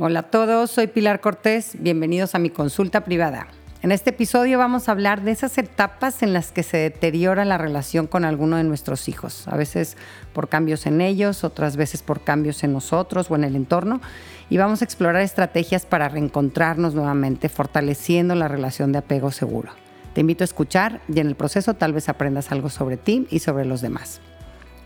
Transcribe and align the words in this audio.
Hola 0.00 0.20
a 0.20 0.30
todos, 0.30 0.70
soy 0.70 0.86
Pilar 0.86 1.20
Cortés, 1.20 1.72
bienvenidos 1.80 2.36
a 2.36 2.38
mi 2.38 2.50
consulta 2.50 3.02
privada. 3.02 3.48
En 3.82 3.90
este 3.90 4.10
episodio 4.10 4.56
vamos 4.56 4.88
a 4.88 4.92
hablar 4.92 5.22
de 5.22 5.32
esas 5.32 5.58
etapas 5.58 6.22
en 6.22 6.32
las 6.32 6.52
que 6.52 6.62
se 6.62 6.76
deteriora 6.76 7.44
la 7.44 7.58
relación 7.58 8.06
con 8.06 8.24
alguno 8.24 8.58
de 8.58 8.62
nuestros 8.62 9.08
hijos, 9.08 9.48
a 9.48 9.56
veces 9.56 9.96
por 10.32 10.48
cambios 10.48 10.86
en 10.86 11.00
ellos, 11.00 11.42
otras 11.42 11.76
veces 11.76 12.02
por 12.02 12.20
cambios 12.20 12.62
en 12.62 12.74
nosotros 12.74 13.28
o 13.28 13.34
en 13.34 13.42
el 13.42 13.56
entorno, 13.56 14.00
y 14.48 14.56
vamos 14.56 14.82
a 14.82 14.84
explorar 14.84 15.20
estrategias 15.20 15.84
para 15.84 16.08
reencontrarnos 16.08 16.94
nuevamente, 16.94 17.48
fortaleciendo 17.48 18.36
la 18.36 18.46
relación 18.46 18.92
de 18.92 18.98
apego 18.98 19.32
seguro. 19.32 19.72
Te 20.14 20.20
invito 20.20 20.44
a 20.44 20.46
escuchar 20.46 21.00
y 21.08 21.18
en 21.18 21.26
el 21.26 21.34
proceso 21.34 21.74
tal 21.74 21.92
vez 21.92 22.08
aprendas 22.08 22.52
algo 22.52 22.70
sobre 22.70 22.98
ti 22.98 23.26
y 23.30 23.40
sobre 23.40 23.64
los 23.64 23.80
demás. 23.80 24.20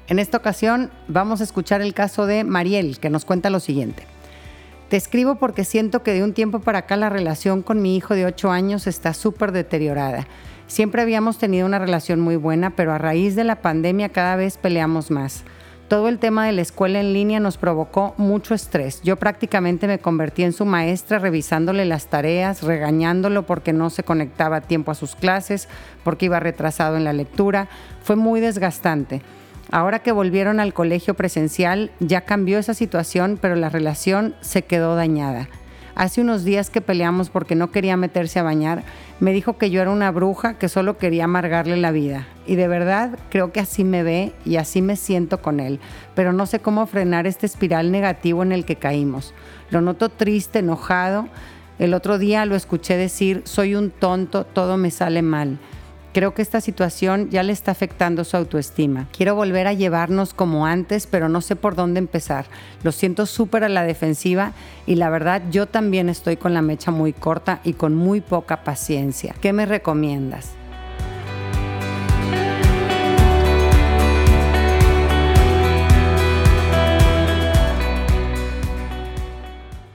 En 0.09 0.19
esta 0.19 0.39
ocasión 0.39 0.91
vamos 1.07 1.43
a 1.43 1.45
escuchar 1.45 1.83
el 1.83 1.93
caso 1.93 2.25
de 2.25 2.45
Mariel, 2.45 2.99
que 2.99 3.11
nos 3.11 3.27
cuenta 3.27 3.51
lo 3.51 3.61
siguiente. 3.61 4.07
Te 4.93 4.99
escribo 4.99 5.37
porque 5.37 5.65
siento 5.65 6.03
que 6.03 6.13
de 6.13 6.23
un 6.23 6.35
tiempo 6.35 6.59
para 6.59 6.81
acá 6.81 6.99
la 6.99 7.09
relación 7.09 7.63
con 7.63 7.81
mi 7.81 7.97
hijo 7.97 8.15
de 8.15 8.27
8 8.27 8.51
años 8.51 8.87
está 8.87 9.15
súper 9.15 9.51
deteriorada. 9.51 10.27
Siempre 10.67 11.01
habíamos 11.01 11.39
tenido 11.39 11.65
una 11.65 11.79
relación 11.79 12.21
muy 12.21 12.37
buena, 12.37 12.77
pero 12.77 12.93
a 12.93 12.99
raíz 12.99 13.35
de 13.35 13.45
la 13.45 13.63
pandemia 13.63 14.11
cada 14.11 14.37
vez 14.37 14.59
peleamos 14.59 15.11
más. 15.11 15.45
Todo 15.89 16.09
el 16.09 16.19
tema 16.19 16.45
de 16.45 16.53
la 16.53 16.61
escuela 16.61 17.01
en 17.01 17.15
línea 17.15 17.41
nos 17.41 17.57
provocó 17.57 18.13
mucho 18.19 18.53
estrés. 18.53 19.01
Yo 19.01 19.17
prácticamente 19.17 19.87
me 19.87 19.99
convertí 19.99 20.43
en 20.43 20.53
su 20.53 20.67
maestra 20.67 21.19
revisándole 21.19 21.87
las 21.87 22.09
tareas, 22.09 22.63
regañándolo 22.63 23.47
porque 23.47 23.73
no 23.73 23.89
se 23.89 24.03
conectaba 24.03 24.57
a 24.57 24.61
tiempo 24.61 24.91
a 24.91 24.95
sus 24.95 25.17
clases, 25.17 25.71
porque 26.05 26.27
iba 26.27 26.39
retrasado 26.39 26.99
en 26.99 27.05
la 27.05 27.15
lectura. 27.15 27.67
Fue 28.03 28.17
muy 28.17 28.41
desgastante. 28.41 29.23
Ahora 29.73 30.01
que 30.01 30.13
volvieron 30.13 30.61
al 30.61 30.75
colegio 30.75 31.15
presencial, 31.15 31.91
ya 31.99 32.21
cambió 32.21 32.59
esa 32.59 32.75
situación, 32.75 33.39
pero 33.41 33.57
la 33.57 33.71
relación 33.71 34.35
se 34.43 34.61
quedó 34.61 34.97
dañada. 34.97 35.49
Hace 35.95 36.21
unos 36.21 36.45
días 36.45 36.69
que 36.69 36.83
peleamos 36.83 37.31
porque 37.31 37.55
no 37.55 37.71
quería 37.71 37.97
meterse 37.97 38.39
a 38.39 38.43
bañar, 38.43 38.83
me 39.19 39.33
dijo 39.33 39.57
que 39.57 39.71
yo 39.71 39.81
era 39.81 39.91
una 39.91 40.11
bruja 40.11 40.59
que 40.59 40.69
solo 40.69 40.99
quería 40.99 41.25
amargarle 41.25 41.79
la 41.79 41.91
vida. 41.91 42.27
Y 42.47 42.57
de 42.57 42.69
verdad 42.69 43.19
creo 43.31 43.51
que 43.51 43.61
así 43.61 43.83
me 43.83 44.03
ve 44.03 44.35
y 44.45 44.57
así 44.57 44.83
me 44.83 44.97
siento 44.97 45.41
con 45.41 45.59
él, 45.59 45.81
pero 46.15 46.35
no 46.35 46.45
sé 46.45 46.61
cómo 46.61 46.85
frenar 46.87 47.27
este 47.27 47.47
espiral 47.47 47.91
negativo 47.93 48.43
en 48.43 48.53
el 48.53 48.67
que 48.67 48.77
caímos. 48.77 49.33
Lo 49.71 49.81
noto 49.81 50.11
triste, 50.11 50.59
enojado. 50.59 51.29
El 51.79 51.95
otro 51.95 52.19
día 52.19 52.45
lo 52.45 52.57
escuché 52.57 52.99
decir, 52.99 53.41
soy 53.45 53.75
un 53.75 53.91
tonto, 53.91 54.45
todo 54.45 54.77
me 54.77 54.91
sale 54.91 55.23
mal. 55.23 55.59
Creo 56.13 56.35
que 56.35 56.43
esta 56.43 56.61
situación 56.61 57.31
ya 57.31 57.43
le 57.43 57.53
está 57.53 57.71
afectando 57.71 58.25
su 58.25 58.37
autoestima. 58.37 59.09
Quiero 59.17 59.35
volver 59.35 59.67
a 59.67 59.73
llevarnos 59.73 60.35
como 60.35 60.67
antes, 60.67 61.07
pero 61.07 61.29
no 61.29 61.41
sé 61.41 61.57
por 61.57 61.75
dónde 61.75 61.99
empezar. 61.99 62.47
Lo 62.83 62.93
siento 62.93 63.27
súper 63.27 63.65
a 63.65 63.69
la 63.69 63.83
defensiva 63.83 64.53
y 64.87 64.97
la 64.97 65.09
verdad 65.11 65.43
yo 65.51 65.67
también 65.67 66.09
estoy 66.09 66.37
con 66.37 66.53
la 66.53 66.63
mecha 66.63 66.91
muy 66.91 67.13
corta 67.13 67.61
y 67.65 67.73
con 67.73 67.95
muy 67.95 68.21
poca 68.21 68.63
paciencia. 68.63 69.35
¿Qué 69.41 69.53
me 69.53 69.65
recomiendas? 69.65 70.62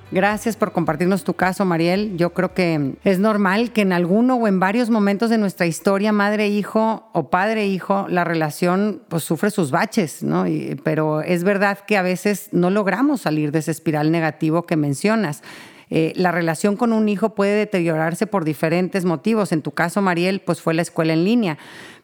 Gracias 0.10 0.56
por 0.56 0.72
compartirnos 0.72 1.26
tu 1.26 1.34
caso, 1.34 1.66
Mariel. 1.66 2.16
Yo 2.16 2.30
creo 2.32 2.54
que 2.54 2.94
es 3.04 3.20
normal 3.20 3.74
que 3.74 3.82
en 3.82 3.92
alguno 3.92 4.36
o 4.36 4.48
en 4.48 4.58
varios 4.58 4.90
momentos 4.90 5.30
de 5.30 5.38
nuestra 5.38 5.66
historia, 5.66 6.14
madre-hijo 6.14 7.10
o 7.12 7.30
padre-hijo, 7.30 8.06
la 8.08 8.24
relación 8.24 9.02
pues, 9.10 9.26
sufre 9.26 9.52
sus 9.52 9.70
baches, 9.70 10.24
¿no? 10.24 10.46
pero 10.86 11.20
es 11.22 11.44
verdad 11.44 11.80
que 11.86 11.98
a 11.98 12.04
veces 12.04 12.48
no 12.54 12.70
logramos 12.70 13.22
salir 13.22 13.52
de 13.52 13.60
ese 13.60 13.72
espiral 13.72 14.10
negativo 14.10 14.66
que 14.66 14.78
mencionas. 14.78 15.44
Eh, 15.90 16.14
la 16.16 16.32
relación 16.32 16.76
con 16.76 16.94
un 16.94 17.08
hijo 17.10 17.36
puede 17.36 17.56
deteriorarse 17.56 18.28
por 18.28 18.46
diferentes 18.46 19.06
motivos. 19.06 19.52
En 19.52 19.62
tu 19.62 19.72
caso, 19.72 20.02
Mariel, 20.02 20.42
pues 20.42 20.62
fue 20.62 20.74
la 20.74 20.82
escuela 20.82 21.14
en 21.14 21.24
línea, 21.24 21.58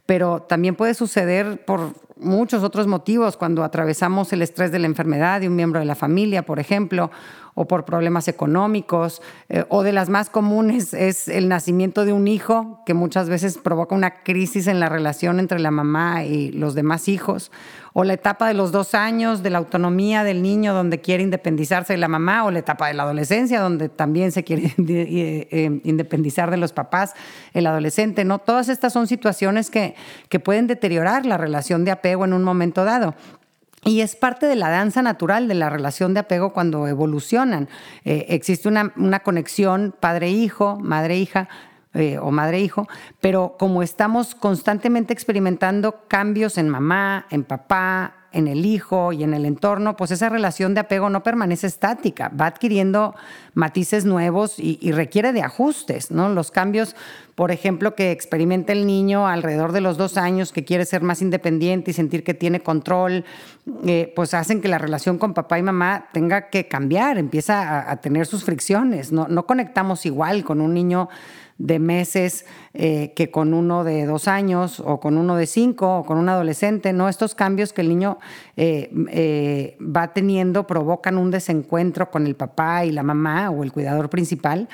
pero 0.05 0.41
también 0.41 0.75
puede 0.75 0.93
suceder 0.93 1.63
por 1.65 1.93
muchos 2.17 2.63
otros 2.63 2.87
motivos, 2.87 3.37
cuando 3.37 3.63
atravesamos 3.63 4.31
el 4.33 4.41
estrés 4.41 4.71
de 4.71 4.79
la 4.79 4.87
enfermedad 4.87 5.41
de 5.41 5.47
un 5.47 5.55
miembro 5.55 5.79
de 5.79 5.85
la 5.85 5.95
familia, 5.95 6.43
por 6.43 6.59
ejemplo, 6.59 7.11
o 7.55 7.67
por 7.67 7.85
problemas 7.85 8.27
económicos, 8.27 9.21
eh, 9.49 9.65
o 9.69 9.83
de 9.83 9.91
las 9.91 10.09
más 10.09 10.29
comunes 10.29 10.93
es 10.93 11.27
el 11.27 11.47
nacimiento 11.47 12.05
de 12.05 12.13
un 12.13 12.27
hijo, 12.27 12.81
que 12.85 12.93
muchas 12.93 13.29
veces 13.29 13.57
provoca 13.57 13.95
una 13.95 14.23
crisis 14.23 14.67
en 14.67 14.79
la 14.79 14.89
relación 14.89 15.39
entre 15.39 15.59
la 15.59 15.71
mamá 15.71 16.23
y 16.23 16.51
los 16.51 16.73
demás 16.73 17.07
hijos, 17.07 17.51
o 17.93 18.03
la 18.03 18.13
etapa 18.13 18.47
de 18.47 18.55
los 18.55 18.71
dos 18.71 18.95
años, 18.95 19.43
de 19.43 19.51
la 19.51 19.59
autonomía 19.59 20.23
del 20.23 20.41
niño 20.41 20.73
donde 20.73 20.99
quiere 20.99 21.23
independizarse 21.23 21.93
de 21.93 21.97
la 21.97 22.07
mamá, 22.07 22.43
o 22.43 22.51
la 22.51 22.59
etapa 22.59 22.87
de 22.87 22.95
la 22.95 23.03
adolescencia 23.03 23.61
donde 23.61 23.87
también 23.87 24.31
se 24.31 24.43
quiere 24.43 24.65
eh, 24.77 25.47
eh, 25.51 25.81
independizar 25.83 26.49
de 26.49 26.57
los 26.57 26.73
papás, 26.73 27.13
el 27.53 27.67
adolescente, 27.67 28.25
¿no? 28.25 28.39
Todas 28.39 28.67
estas 28.69 28.93
son 28.93 29.07
situaciones 29.07 29.69
que, 29.69 29.95
que 30.27 30.39
pueden 30.39 30.65
deteriorar 30.67 31.25
la 31.25 31.37
relación 31.37 31.85
de 31.85 31.91
apego 31.91 32.25
en 32.25 32.33
un 32.33 32.43
momento 32.43 32.83
dado. 32.83 33.13
Y 33.85 33.99
es 33.99 34.15
parte 34.15 34.45
de 34.45 34.55
la 34.55 34.69
danza 34.69 35.01
natural 35.01 35.47
de 35.47 35.55
la 35.55 35.69
relación 35.69 36.13
de 36.13 36.21
apego 36.21 36.53
cuando 36.53 36.87
evolucionan. 36.87 37.67
Eh, 38.05 38.27
existe 38.29 38.69
una, 38.69 38.93
una 38.95 39.19
conexión 39.19 39.93
padre-hijo, 39.99 40.79
madre-hija, 40.79 41.49
eh, 41.93 42.17
o 42.17 42.31
madre-hijo, 42.31 42.87
pero 43.21 43.55
como 43.59 43.83
estamos 43.83 44.35
constantemente 44.35 45.13
experimentando 45.13 46.07
cambios 46.07 46.57
en 46.57 46.69
mamá, 46.69 47.27
en 47.29 47.43
papá, 47.43 48.23
en 48.33 48.47
el 48.47 48.65
hijo 48.65 49.13
y 49.13 49.23
en 49.23 49.33
el 49.33 49.45
entorno, 49.45 49.95
pues 49.95 50.11
esa 50.11 50.27
relación 50.27 50.73
de 50.73 50.81
apego 50.81 51.09
no 51.09 51.23
permanece 51.23 51.67
estática, 51.67 52.29
va 52.29 52.47
adquiriendo 52.47 53.15
matices 53.53 54.05
nuevos 54.05 54.55
y, 54.57 54.91
requiere 54.91 55.33
de 55.33 55.43
ajustes, 55.43 56.09
¿no? 56.11 56.29
Los 56.29 56.49
cambios, 56.49 56.95
por 57.35 57.51
ejemplo, 57.51 57.95
que 57.95 58.11
experimenta 58.11 58.73
el 58.73 58.85
niño 58.85 59.27
alrededor 59.27 59.71
de 59.71 59.81
los 59.81 59.97
dos 59.97 60.17
años, 60.17 60.51
que 60.51 60.63
quiere 60.63 60.85
ser 60.85 61.01
más 61.01 61.21
independiente 61.21 61.91
y 61.91 61.93
sentir 61.93 62.23
que 62.23 62.35
tiene 62.35 62.59
control, 62.59 63.25
eh, 63.85 64.13
pues 64.15 64.35
hacen 64.35 64.61
que 64.61 64.67
la 64.67 64.77
relación 64.77 65.17
con 65.17 65.33
papá 65.33 65.57
y 65.57 65.63
mamá 65.63 66.09
tenga 66.13 66.49
que 66.49 66.67
cambiar, 66.67 67.17
empieza 67.17 67.89
a, 67.89 67.95
tener 68.01 68.27
sus 68.27 68.43
fricciones, 68.43 69.11
no, 69.11 69.45
conectamos 69.47 70.05
igual 70.05 70.43
con 70.43 70.61
un 70.61 70.73
niño 70.73 71.09
de 71.57 71.79
meses 71.79 72.45
eh, 72.73 73.13
que 73.15 73.31
con 73.31 73.53
uno 73.53 73.83
de 73.83 74.05
dos 74.05 74.27
años 74.27 74.79
o 74.79 74.99
con 74.99 75.17
uno 75.17 75.35
de 75.35 75.47
cinco 75.47 75.99
o 75.99 76.05
con 76.05 76.17
un 76.17 76.27
adolescente, 76.27 76.93
¿no? 76.93 77.09
Estos 77.09 77.35
cambios 77.35 77.73
que 77.73 77.81
el 77.81 77.89
niño 77.89 78.17
eh, 78.57 79.77
va 79.79 80.13
teniendo 80.13 80.67
provocan 80.67 81.17
un 81.17 81.31
desencuentro 81.31 82.11
con 82.11 82.27
el 82.27 82.35
papá 82.35 82.85
y 82.85 82.91
la 82.91 83.03
mamá 83.03 83.49
o 83.49 83.63
el 83.63 83.71
cuidador 83.71 84.09
principal. 84.09 84.67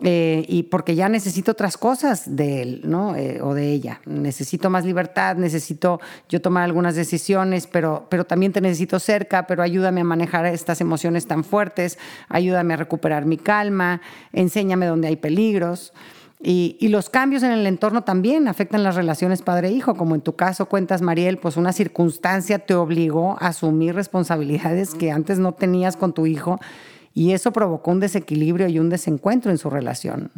Y 0.00 0.62
porque 0.64 0.94
ya 0.94 1.08
necesito 1.08 1.52
otras 1.52 1.76
cosas 1.76 2.36
de 2.36 2.62
él, 2.62 2.80
¿no? 2.84 3.10
o 3.42 3.54
de 3.54 3.72
ella. 3.72 4.00
Necesito 4.06 4.70
más 4.70 4.84
libertad, 4.84 5.36
necesito 5.36 6.00
yo 6.28 6.40
tomar 6.40 6.64
algunas 6.64 6.94
decisiones, 6.96 7.66
pero, 7.66 8.06
pero 8.08 8.24
también 8.24 8.52
te 8.52 8.60
necesito 8.60 8.98
cerca, 8.98 9.46
pero 9.46 9.62
ayúdame 9.62 10.00
a 10.00 10.04
manejar 10.04 10.46
estas 10.46 10.80
emociones 10.80 11.26
tan 11.26 11.44
fuertes, 11.44 11.98
ayúdame 12.28 12.74
a 12.74 12.78
recuperar 12.78 13.26
mi 13.26 13.36
calma, 13.36 14.00
enséñame 14.32 14.86
dónde 14.86 15.08
hay 15.08 15.16
peligros. 15.16 15.92
Y, 16.44 16.88
los 16.88 17.08
cambios 17.08 17.44
en 17.44 17.52
el 17.52 17.66
entorno 17.68 18.02
también 18.02 18.48
afectan 18.48 18.82
las 18.82 18.96
relaciones 18.96 19.42
padre-hijo, 19.42 19.94
como 19.94 20.16
en 20.16 20.22
tu 20.22 20.34
caso 20.34 20.66
cuentas, 20.66 21.00
Mariel, 21.00 21.38
pues 21.38 21.56
una 21.56 21.72
circunstancia 21.72 22.58
te 22.58 22.74
obligó 22.74 23.36
a 23.40 23.48
asumir 23.48 23.94
responsabilidades 23.94 24.94
que 24.94 25.12
antes 25.12 25.38
no 25.38 25.52
tenías 25.52 25.96
con 25.96 26.12
tu 26.12 26.26
hijo 26.26 26.58
y 27.14 27.32
eso 27.32 27.52
provocó 27.52 27.90
un 27.90 28.00
desequilibrio 28.00 28.68
y 28.68 28.78
un 28.78 28.88
desencuentro 28.88 29.50
en 29.50 29.58
su 29.58 29.70
relación. 29.70 30.30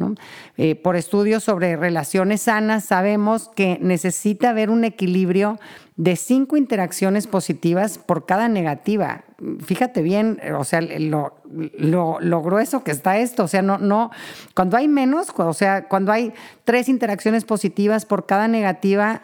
Eh, 0.57 0.75
por 0.75 0.95
estudios 0.95 1.43
sobre 1.43 1.75
relaciones 1.75 2.41
sanas 2.41 2.85
sabemos 2.85 3.49
que 3.55 3.77
necesita 3.81 4.49
haber 4.49 4.69
un 4.69 4.83
equilibrio 4.83 5.59
de 5.97 6.17
cinco 6.17 6.57
interacciones 6.57 7.27
positivas 7.27 7.97
por 7.97 8.25
cada 8.25 8.49
negativa. 8.49 9.23
Fíjate 9.65 10.01
bien, 10.01 10.39
o 10.57 10.65
sea, 10.65 10.81
lo, 10.81 11.37
lo, 11.77 12.41
grueso 12.41 12.83
que 12.83 12.91
está 12.91 13.17
esto, 13.17 13.45
o 13.45 13.47
sea, 13.47 13.61
no, 13.61 13.77
no, 13.77 14.11
cuando 14.53 14.75
hay 14.75 14.89
menos, 14.89 15.27
o 15.35 15.53
sea, 15.53 15.87
cuando 15.87 16.11
hay 16.11 16.33
tres 16.65 16.89
interacciones 16.89 17.45
positivas 17.45 18.05
por 18.05 18.25
cada 18.25 18.49
negativa, 18.49 19.21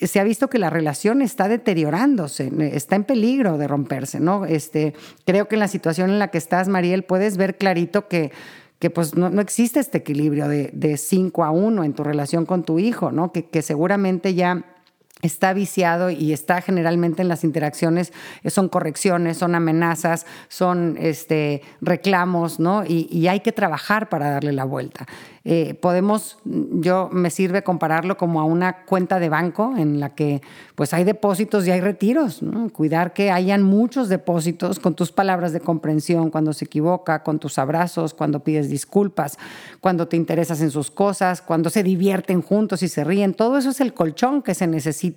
se 0.00 0.20
ha 0.20 0.24
visto 0.24 0.48
que 0.48 0.58
la 0.58 0.70
relación 0.70 1.22
está 1.22 1.48
deteriorándose, 1.48 2.52
está 2.72 2.96
en 2.96 3.04
peligro 3.04 3.56
de 3.58 3.66
romperse, 3.66 4.20
¿no? 4.20 4.44
Este, 4.44 4.94
creo 5.24 5.48
que 5.48 5.56
en 5.56 5.60
la 5.60 5.68
situación 5.68 6.10
en 6.10 6.18
la 6.18 6.28
que 6.28 6.38
estás, 6.38 6.68
Mariel, 6.68 7.04
puedes 7.04 7.36
ver 7.36 7.56
clarito 7.56 8.06
que, 8.08 8.30
que 8.78 8.90
pues 8.90 9.14
no, 9.16 9.28
existe 9.40 9.80
este 9.80 9.98
equilibrio 9.98 10.48
de 10.48 10.96
5 10.96 11.44
a 11.44 11.50
1 11.50 11.84
en 11.84 11.94
tu 11.94 12.04
relación 12.04 12.44
con 12.44 12.62
tu 12.62 12.78
hijo, 12.78 13.10
¿no? 13.10 13.32
Que, 13.32 13.46
que 13.46 13.62
seguramente 13.62 14.34
ya 14.34 14.75
está 15.22 15.54
viciado 15.54 16.10
y 16.10 16.32
está 16.32 16.60
generalmente 16.60 17.22
en 17.22 17.28
las 17.28 17.42
interacciones, 17.42 18.12
eh, 18.42 18.50
son 18.50 18.68
correcciones, 18.68 19.38
son 19.38 19.54
amenazas, 19.54 20.26
son 20.48 20.96
este, 21.00 21.62
reclamos, 21.80 22.60
¿no? 22.60 22.84
Y, 22.84 23.26
hay 23.26 23.40
que 23.40 23.50
trabajar 23.50 24.08
para 24.08 24.30
darle 24.30 24.52
la 24.52 24.64
vuelta. 24.64 25.04
Eh, 25.42 25.74
podemos, 25.74 26.38
yo 26.44 27.08
me 27.12 27.30
sirve 27.30 27.62
compararlo 27.62 28.16
como 28.16 28.40
a 28.40 28.44
una 28.44 28.84
cuenta 28.84 29.18
de 29.18 29.28
banco 29.28 29.74
en 29.76 29.98
la 29.98 30.14
que 30.14 30.42
pues 30.76 30.92
hay 30.92 31.02
depósitos 31.02 31.66
y 31.66 31.70
hay 31.70 31.80
retiros, 31.80 32.40
Cuidar 32.72 33.12
que 33.12 33.32
hayan 33.32 33.62
muchos 33.62 34.08
depósitos 34.08 34.78
con 34.78 34.94
tus 34.94 35.10
palabras 35.10 35.52
de 35.52 35.60
comprensión 35.60 36.30
cuando 36.30 36.52
se 36.52 36.66
equivoca, 36.66 37.22
con 37.22 37.38
tus 37.38 37.58
abrazos, 37.58 38.14
cuando 38.14 38.40
pides 38.40 38.70
disculpas, 38.70 39.38
cuando 39.80 40.06
te 40.06 40.16
interesas 40.16 40.60
en 40.60 40.70
sus 40.70 40.90
cosas, 40.90 41.42
cuando 41.42 41.70
se 41.70 41.82
divierten 41.82 42.42
juntos 42.42 42.82
y 42.82 42.88
se 42.88 43.02
ríen. 43.02 43.34
Todo 43.34 43.58
eso 43.58 43.70
es 43.70 43.80
el 43.80 43.94
colchón 43.94 44.42
que 44.42 44.54
se 44.54 44.66
necesita 44.66 45.15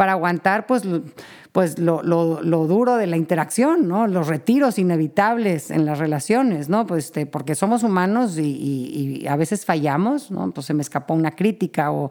para 0.00 0.12
aguantar 0.12 0.66
pues, 0.66 0.82
pues 1.52 1.78
lo, 1.78 2.02
duro 2.02 2.96
de 2.96 3.06
la 3.06 3.18
interacción. 3.18 3.86
Los 3.88 4.28
retiros 4.28 4.78
inevitables 4.78 5.70
en 5.70 5.84
las 5.84 5.98
relaciones. 5.98 6.68
Pues 6.88 7.04
este, 7.04 7.26
porque 7.26 7.54
somos 7.54 7.82
humanos 7.82 8.38
y, 8.38 9.26
a 9.28 9.36
veces 9.36 9.66
fallamos, 9.66 10.30
¿no? 10.30 10.52
Pues 10.52 10.66
se 10.66 10.72
me 10.72 10.80
escapó 10.80 11.12
una 11.12 11.32
crítica 11.32 11.92
o, 11.92 12.08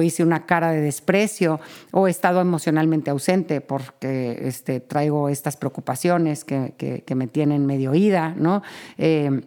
hice 0.00 0.22
una 0.22 0.46
cara 0.46 0.70
de 0.70 0.80
desprecio 0.80 1.60
o 1.92 2.08
he 2.08 2.10
estado 2.10 2.40
emocionalmente 2.40 3.10
ausente 3.10 3.60
porque 3.60 4.38
este, 4.48 4.80
traigo 4.80 5.28
estas 5.28 5.58
preocupaciones 5.58 6.42
que, 6.42 7.04
me 7.14 7.26
tienen 7.26 7.66
medio 7.66 7.94
ida. 7.94 8.34
Eh, 8.96 9.42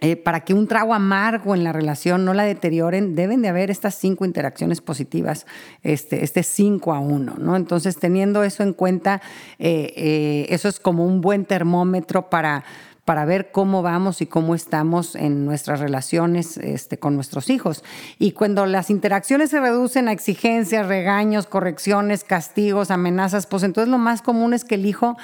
eh, 0.00 0.16
para 0.16 0.40
que 0.40 0.52
un 0.52 0.68
trago 0.68 0.92
amargo 0.92 1.54
en 1.54 1.64
la 1.64 1.72
relación 1.72 2.24
no 2.24 2.34
la 2.34 2.44
deterioren, 2.44 3.14
deben 3.14 3.40
de 3.40 3.48
haber 3.48 3.70
estas 3.70 3.94
cinco 3.94 4.26
interacciones 4.26 4.82
positivas, 4.82 5.46
este, 5.82 6.22
este 6.22 6.42
cinco 6.42 6.92
a 6.92 7.00
uno, 7.00 7.36
¿no? 7.38 7.56
Entonces, 7.56 7.96
teniendo 7.96 8.44
eso 8.44 8.62
en 8.62 8.74
cuenta, 8.74 9.22
eh, 9.58 9.94
eh, 9.96 10.46
eso 10.50 10.68
es 10.68 10.80
como 10.80 11.06
un 11.06 11.22
buen 11.22 11.46
termómetro 11.46 12.28
para, 12.28 12.64
para 13.06 13.24
ver 13.24 13.50
cómo 13.52 13.80
vamos 13.80 14.20
y 14.20 14.26
cómo 14.26 14.54
estamos 14.54 15.14
en 15.14 15.46
nuestras 15.46 15.80
relaciones 15.80 16.58
este, 16.58 16.98
con 16.98 17.14
nuestros 17.14 17.48
hijos. 17.48 17.82
Y 18.18 18.32
cuando 18.32 18.66
las 18.66 18.90
interacciones 18.90 19.48
se 19.48 19.60
reducen 19.60 20.08
a 20.08 20.12
exigencias, 20.12 20.88
regaños, 20.88 21.46
correcciones, 21.46 22.22
castigos, 22.22 22.90
amenazas, 22.90 23.46
pues 23.46 23.62
entonces 23.62 23.90
lo 23.90 23.98
más 23.98 24.20
común 24.20 24.52
es 24.52 24.64
que 24.64 24.74
el 24.74 24.84
hijo 24.84 25.16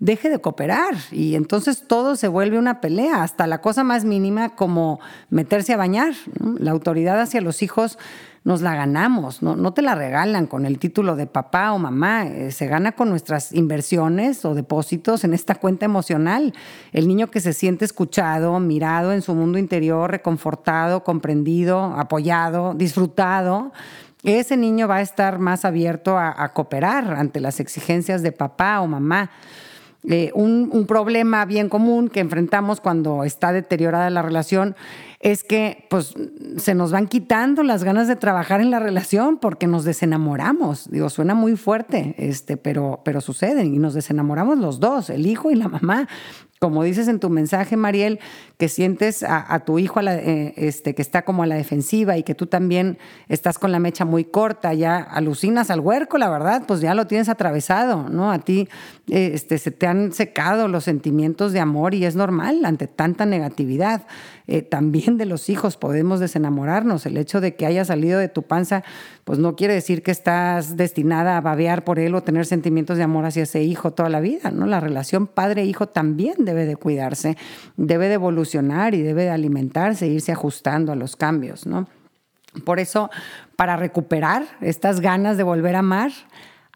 deje 0.00 0.30
de 0.30 0.40
cooperar 0.40 0.94
y 1.10 1.34
entonces 1.34 1.84
todo 1.86 2.14
se 2.16 2.28
vuelve 2.28 2.58
una 2.58 2.80
pelea, 2.80 3.22
hasta 3.22 3.46
la 3.46 3.60
cosa 3.60 3.82
más 3.84 4.04
mínima 4.04 4.50
como 4.50 5.00
meterse 5.30 5.72
a 5.72 5.76
bañar. 5.76 6.14
La 6.58 6.70
autoridad 6.70 7.20
hacia 7.20 7.40
los 7.40 7.62
hijos 7.62 7.98
nos 8.44 8.62
la 8.62 8.74
ganamos, 8.74 9.42
no, 9.42 9.74
te 9.74 9.82
la 9.82 9.94
regalan 9.94 10.46
con 10.46 10.64
el 10.64 10.78
título 10.78 11.16
de 11.16 11.26
papá 11.26 11.72
o 11.72 11.78
mamá, 11.78 12.26
eh, 12.26 12.50
se 12.50 12.66
gana 12.66 12.92
con 12.92 13.10
nuestras 13.10 13.52
inversiones 13.52 14.44
o 14.44 14.54
depósitos 14.54 15.24
en 15.24 15.34
esta 15.34 15.56
cuenta 15.56 15.84
emocional. 15.84 16.54
El 16.92 17.08
niño 17.08 17.30
que 17.30 17.40
se 17.40 17.52
siente 17.52 17.84
escuchado, 17.84 18.58
mirado 18.60 19.12
en 19.12 19.20
su 19.20 19.34
mundo 19.34 19.58
interior, 19.58 20.10
reconfortado, 20.10 21.04
comprendido, 21.04 21.78
apoyado, 21.98 22.72
disfrutado, 22.74 23.72
ese 24.22 24.56
niño 24.56 24.88
va 24.88 24.96
a 24.96 25.02
estar 25.02 25.38
más 25.38 25.64
abierto 25.64 26.16
a 26.18 26.48
cooperar 26.54 27.14
ante 27.14 27.40
las 27.40 27.60
exigencias 27.60 28.22
de 28.22 28.32
papá 28.32 28.80
o 28.80 28.86
mamá. 28.86 29.30
Eh, 30.08 30.30
un, 30.34 30.86
problema 30.86 31.44
bien 31.44 31.68
común 31.68 32.08
que 32.08 32.20
enfrentamos 32.20 32.80
cuando 32.80 33.24
está 33.24 33.52
deteriorada 33.52 34.08
la 34.10 34.22
relación 34.22 34.76
es 35.18 35.42
que 35.42 35.86
pues, 35.90 36.14
se 36.56 36.74
nos 36.74 36.92
van 36.92 37.08
quitando 37.08 37.64
las 37.64 37.82
ganas 37.82 38.06
de 38.06 38.14
trabajar 38.14 38.60
en 38.60 38.70
la 38.70 38.78
relación 38.78 39.38
porque 39.38 39.66
nos 39.66 39.84
desenamoramos. 39.84 40.88
Digo, 40.90 41.10
suena 41.10 41.34
muy 41.34 41.56
fuerte, 41.56 42.14
este, 42.16 42.56
pero, 42.56 43.00
pero 43.04 43.20
y 43.64 43.78
nos 43.78 43.94
desenamoramos 43.94 44.58
los 44.58 44.78
dos, 44.78 45.10
el 45.10 45.26
hijo 45.26 45.50
y 45.50 45.56
la 45.56 45.68
mamá 45.68 46.08
como 46.58 46.82
dices 46.82 47.08
en 47.08 47.20
tu 47.20 47.30
mensaje, 47.30 47.76
Mariel, 47.76 48.18
que 48.56 48.68
sientes 48.68 49.22
a, 49.22 49.60
tu 49.60 49.78
hijo 49.78 50.00
eh, 50.00 50.54
este, 50.56 50.94
que 50.94 51.02
está 51.02 51.22
como 51.22 51.44
a 51.44 51.46
la 51.46 51.54
defensiva 51.54 52.16
y 52.16 52.24
que 52.24 52.34
tú 52.34 52.46
también 52.46 52.98
estás 53.28 53.58
con 53.58 53.70
la 53.70 53.78
mecha 53.78 54.04
muy 54.04 54.24
corta, 54.24 54.74
ya 54.74 54.98
alucinas 54.98 55.70
al 55.70 55.80
huerco, 55.80 56.18
la 56.18 56.28
verdad, 56.28 56.64
pues 56.66 56.80
ya 56.80 56.94
lo 56.94 57.06
tienes 57.06 57.28
atravesado, 57.28 58.08
¿no? 58.08 58.32
A 58.32 58.40
ti 58.40 58.68
eh, 59.08 59.30
este, 59.34 59.58
se 59.58 59.70
te 59.70 59.86
han 59.86 60.12
secado 60.12 60.66
los 60.66 60.84
sentimientos 60.84 61.52
de 61.52 61.60
amor 61.60 61.94
y 61.94 62.04
es 62.04 62.16
normal 62.16 62.64
ante 62.64 62.88
tanta 62.88 63.24
negatividad. 63.26 64.06
Eh, 64.48 64.62
también 64.62 65.18
de 65.18 65.26
los 65.26 65.50
hijos 65.50 65.76
podemos 65.76 66.20
desenamorarnos. 66.20 67.04
El 67.04 67.18
hecho 67.18 67.40
de 67.40 67.54
que 67.54 67.66
haya 67.66 67.84
salido 67.84 68.18
de 68.18 68.28
tu 68.28 68.42
panza, 68.42 68.82
pues 69.24 69.38
no 69.38 69.56
quiere 69.56 69.74
decir 69.74 70.02
que 70.02 70.10
estás 70.10 70.76
destinada 70.76 71.36
a 71.36 71.40
babear 71.42 71.84
por 71.84 71.98
él 71.98 72.14
o 72.14 72.22
tener 72.22 72.46
sentimientos 72.46 72.96
de 72.96 73.02
amor 73.02 73.26
hacia 73.26 73.42
ese 73.42 73.62
hijo 73.62 73.92
toda 73.92 74.08
la 74.08 74.20
vida, 74.20 74.50
¿no? 74.50 74.66
La 74.66 74.80
relación 74.80 75.26
padre-hijo 75.26 75.88
también 75.88 76.46
debe 76.48 76.66
de 76.66 76.76
cuidarse, 76.76 77.36
debe 77.76 78.08
de 78.08 78.14
evolucionar 78.14 78.94
y 78.94 79.02
debe 79.02 79.24
de 79.24 79.30
alimentarse, 79.30 80.06
e 80.06 80.10
irse 80.10 80.32
ajustando 80.32 80.92
a 80.92 80.96
los 80.96 81.16
cambios, 81.16 81.66
¿no? 81.66 81.86
Por 82.64 82.80
eso, 82.80 83.10
para 83.56 83.76
recuperar 83.76 84.44
estas 84.60 85.00
ganas 85.00 85.36
de 85.36 85.42
volver 85.42 85.76
a 85.76 85.80
amar, 85.80 86.10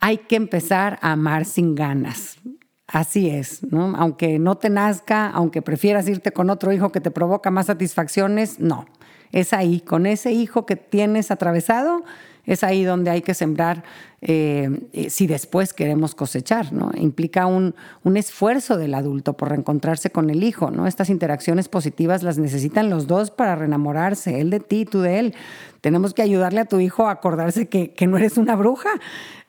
hay 0.00 0.19
que 0.19 0.36
empezar 0.36 0.98
a 1.00 1.12
amar 1.12 1.44
sin 1.44 1.74
ganas. 1.74 2.38
Así 2.86 3.30
es, 3.30 3.62
¿no? 3.72 3.94
Aunque 3.96 4.38
no 4.38 4.56
te 4.56 4.69
nazca, 4.69 5.28
aunque 5.28 5.62
prefieras 5.62 6.08
irte 6.08 6.32
con 6.32 6.50
otro 6.50 6.72
hijo 6.72 6.92
que 6.92 7.00
te 7.00 7.10
provoca 7.10 7.50
más 7.50 7.66
satisfacciones, 7.66 8.60
no. 8.60 8.86
Es 9.30 9.54
ahí, 9.54 9.80
con 9.80 10.04
ese 10.04 10.32
hijo 10.32 10.66
que 10.66 10.76
tienes 10.76 11.30
atravesado, 11.30 12.04
es 12.44 12.65
ahí 12.65 12.85
donde 12.85 13.11
hay 13.11 13.23
que 13.23 13.35
sembrar 13.35 13.85
eh, 14.25 14.71
eh, 14.93 15.11
si 15.11 15.27
después 15.27 15.73
queremos 15.73 16.15
cosechar, 16.15 16.73
¿no? 16.73 16.93
Implica 16.94 17.47
un, 17.47 17.75
un, 18.05 18.17
esfuerzo 18.17 18.77
del 18.77 18.94
adulto 18.94 19.33
por 19.33 19.49
reencontrarse 19.49 20.11
con 20.11 20.31
el 20.31 20.44
hijo, 20.44 20.71
¿no? 20.71 20.87
Estas 20.87 21.11
interacciones 21.11 21.69
positivas 21.69 22.23
las 22.23 22.39
necesitan 22.39 22.89
los 22.89 23.09
dos 23.09 23.33
para 23.33 23.56
reenamorarse, 23.56 24.41
él 24.41 24.50
de 24.50 24.61
ti, 24.61 24.85
tú 24.85 25.00
de 25.00 25.19
él. 25.19 25.35
Tenemos 25.81 26.15
que 26.15 26.23
ayudarle 26.23 26.61
a 26.61 26.67
tu 26.67 26.79
hijo 26.79 27.09
a 27.09 27.11
acordarse 27.11 27.67
que, 27.67 27.94
que 27.94 28.06
no 28.06 28.17
eres 28.17 28.37
una 28.37 28.55
bruja 28.55 28.91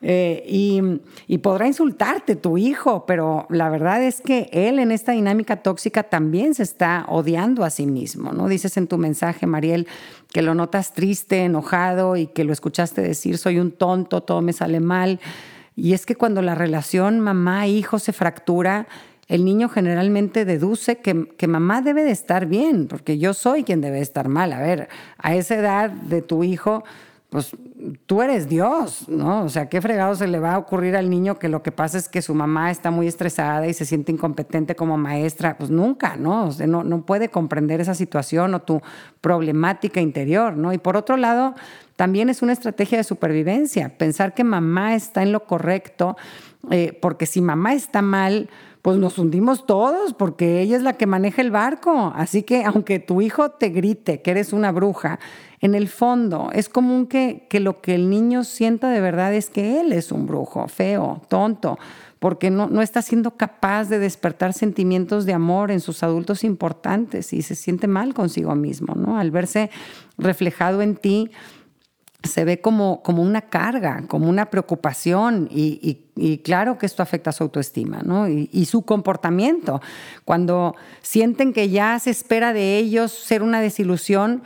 eh, 0.02 0.44
y, 0.48 0.82
y, 1.28 1.38
podrá 1.38 1.68
insultarte 1.68 2.34
tu 2.34 2.58
hijo, 2.58 3.06
pero 3.06 3.46
la 3.50 3.68
verdad 3.68 4.02
es 4.02 4.20
que 4.20 4.50
él 4.52 4.80
en 4.80 4.90
esta 4.90 5.12
dinámica 5.12 5.62
tóxica 5.62 6.02
también 6.02 6.52
se 6.52 6.64
está 6.64 7.06
odiando 7.08 7.62
a 7.62 7.70
sí 7.70 7.86
mismo, 7.86 8.32
¿no? 8.32 8.48
Dices 8.48 8.76
en 8.76 8.88
tu 8.88 8.98
mensaje, 8.98 9.46
Mariel, 9.46 9.86
que 10.34 10.42
lo 10.42 10.56
notas 10.56 10.94
triste, 10.94 11.44
enojado 11.44 12.16
y 12.16 12.26
que 12.26 12.42
lo 12.42 12.52
escuchaste 12.52 13.00
decir, 13.00 13.38
soy 13.38 13.60
un 13.60 13.70
tonto, 13.70 14.24
todo 14.24 14.42
me 14.42 14.52
sale 14.52 14.80
mal. 14.80 15.20
Y 15.76 15.92
es 15.92 16.06
que 16.06 16.16
cuando 16.16 16.42
la 16.42 16.56
relación 16.56 17.20
mamá-hijo 17.20 18.00
se 18.00 18.12
fractura, 18.12 18.88
el 19.28 19.44
niño 19.44 19.68
generalmente 19.68 20.44
deduce 20.44 20.96
que, 20.96 21.28
que, 21.36 21.46
mamá 21.46 21.82
debe 21.82 22.02
de 22.02 22.10
estar 22.10 22.46
bien, 22.46 22.88
porque 22.88 23.16
yo 23.16 23.32
soy 23.32 23.62
quien 23.62 23.80
debe 23.80 24.00
estar 24.00 24.26
mal. 24.26 24.52
A 24.52 24.58
ver, 24.58 24.88
a 25.18 25.36
esa 25.36 25.54
edad 25.54 25.90
de 25.90 26.20
tu 26.20 26.42
hijo, 26.42 26.82
pues 27.34 27.50
tú 28.06 28.22
eres 28.22 28.48
Dios, 28.48 29.08
¿no? 29.08 29.42
O 29.42 29.48
sea, 29.48 29.68
¿qué 29.68 29.82
fregado 29.82 30.14
se 30.14 30.28
le 30.28 30.38
va 30.38 30.54
a 30.54 30.58
ocurrir 30.58 30.94
al 30.94 31.10
niño 31.10 31.36
que 31.36 31.48
lo 31.48 31.64
que 31.64 31.72
pasa 31.72 31.98
es 31.98 32.08
que 32.08 32.22
su 32.22 32.32
mamá 32.32 32.70
está 32.70 32.92
muy 32.92 33.08
estresada 33.08 33.66
y 33.66 33.74
se 33.74 33.84
siente 33.84 34.12
incompetente 34.12 34.76
como 34.76 34.96
maestra? 34.96 35.58
Pues 35.58 35.68
nunca, 35.68 36.14
¿no? 36.14 36.46
O 36.46 36.52
sea, 36.52 36.68
no, 36.68 36.84
no 36.84 37.04
puede 37.04 37.30
comprender 37.30 37.80
esa 37.80 37.96
situación 37.96 38.54
o 38.54 38.62
tu 38.62 38.80
problemática 39.20 40.00
interior, 40.00 40.56
¿no? 40.56 40.72
Y 40.72 40.78
por 40.78 40.96
otro 40.96 41.16
lado, 41.16 41.56
también 41.96 42.28
es 42.28 42.40
una 42.40 42.52
estrategia 42.52 42.98
de 42.98 43.04
supervivencia, 43.04 43.98
pensar 43.98 44.32
que 44.32 44.44
mamá 44.44 44.94
está 44.94 45.24
en 45.24 45.32
lo 45.32 45.44
correcto, 45.44 46.16
eh, 46.70 46.96
porque 47.02 47.26
si 47.26 47.40
mamá 47.40 47.74
está 47.74 48.00
mal, 48.00 48.48
pues 48.84 48.98
nos 48.98 49.18
hundimos 49.18 49.64
todos 49.64 50.12
porque 50.12 50.60
ella 50.60 50.76
es 50.76 50.82
la 50.82 50.92
que 50.92 51.06
maneja 51.06 51.40
el 51.40 51.50
barco. 51.50 52.12
Así 52.14 52.42
que 52.42 52.64
aunque 52.64 52.98
tu 52.98 53.22
hijo 53.22 53.50
te 53.50 53.70
grite 53.70 54.20
que 54.20 54.30
eres 54.30 54.52
una 54.52 54.72
bruja, 54.72 55.18
en 55.64 55.74
el 55.74 55.88
fondo 55.88 56.50
es 56.52 56.68
común 56.68 57.06
que, 57.06 57.46
que 57.48 57.58
lo 57.58 57.80
que 57.80 57.94
el 57.94 58.10
niño 58.10 58.44
sienta 58.44 58.90
de 58.90 59.00
verdad 59.00 59.32
es 59.32 59.48
que 59.48 59.80
él 59.80 59.94
es 59.94 60.12
un 60.12 60.26
brujo, 60.26 60.68
feo, 60.68 61.22
tonto, 61.28 61.78
porque 62.18 62.50
no, 62.50 62.68
no 62.68 62.82
está 62.82 63.00
siendo 63.00 63.38
capaz 63.38 63.88
de 63.88 63.98
despertar 63.98 64.52
sentimientos 64.52 65.24
de 65.24 65.32
amor 65.32 65.70
en 65.70 65.80
sus 65.80 66.02
adultos 66.02 66.44
importantes 66.44 67.32
y 67.32 67.40
se 67.40 67.54
siente 67.54 67.86
mal 67.86 68.12
consigo 68.12 68.54
mismo, 68.54 68.94
¿no? 68.94 69.18
Al 69.18 69.30
verse 69.30 69.70
reflejado 70.18 70.82
en 70.82 70.96
ti, 70.96 71.30
se 72.24 72.44
ve 72.44 72.60
como, 72.60 73.02
como 73.02 73.22
una 73.22 73.42
carga, 73.42 74.04
como 74.06 74.28
una 74.28 74.50
preocupación 74.50 75.48
y, 75.50 76.02
claro 76.44 76.76
que 76.76 76.86
esto 76.86 77.02
afecta 77.02 77.32
su 77.32 77.42
autoestima 77.42 78.02
¿no? 78.02 78.28
y, 78.28 78.64
su 78.66 78.82
comportamiento. 78.82 79.80
Cuando 80.24 80.74
sienten 81.02 81.52
que 81.52 81.70
ya 81.70 81.98
se 81.98 82.10
espera 82.10 82.52
de 82.52 82.78
ellos 82.78 83.12
ser 83.12 83.42
una 83.42 83.60
desilusión, 83.60 84.42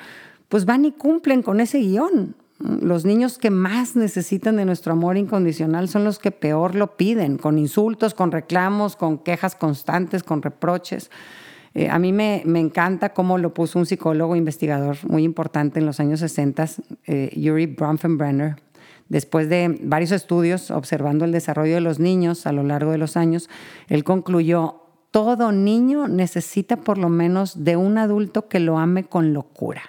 pues 0.49 0.65
van 0.65 0.85
y 0.85 0.93
cumplen 0.93 1.43
con 1.43 1.61
ese 1.61 1.79
guion. 1.79 2.35
Los 2.59 3.05
niños 3.05 3.39
que 3.39 3.51
más 3.51 3.95
necesitan 3.95 4.57
de 4.57 4.65
nuestro 4.65 4.93
amor 4.93 5.17
incondicional 5.17 5.89
son 5.89 6.03
los 6.03 6.19
que 6.19 6.33
peor 6.33 6.75
lo 6.75 6.97
piden, 6.97 7.39
con 7.39 7.57
insultos, 7.57 8.15
con 8.15 8.33
reclamos, 8.33 8.97
con 8.97 9.19
quejas 9.19 9.55
constantes, 9.55 10.25
con 10.25 10.43
reproches. 10.43 11.11
Eh, 11.75 11.89
a 11.89 12.01
mí 12.01 12.13
me, 12.13 12.43
encanta 12.59 13.13
cómo 13.13 13.39
lo 13.39 13.55
puso 13.55 13.79
un 13.79 13.87
psicólogo 13.87 14.35
investigador 14.35 14.97
muy 15.09 15.23
importante 15.23 15.79
en 15.79 15.87
los 15.87 16.01
años 16.01 16.19
60, 16.19 16.67
eh, 17.07 17.31
Yuri 17.37 17.67
Bronfenbrenner. 17.67 18.57
después 19.09 19.49
de 19.49 19.79
varios 19.83 20.11
estudios 20.11 20.71
observando 20.71 21.25
el 21.25 21.33
desarrollo 21.33 21.75
de 21.75 21.81
los 21.81 21.99
niños 22.01 22.47
a 22.47 22.53
lo 22.53 22.65
largo 22.65 22.91
de 22.91 22.99
los 22.99 23.17
años, 23.17 23.49
él 23.87 24.03
concluyó, 24.03 24.83
todo 25.13 25.53
niño 25.53 26.09
necesita 26.09 26.79
por 26.79 26.99
lo 26.99 27.09
menos 27.09 27.65
de 27.65 27.77
un 27.77 27.99
adulto 27.99 28.49
que 28.49 28.59
lo 28.59 28.79
ame 28.79 29.05
con 29.05 29.33
locura. 29.33 29.83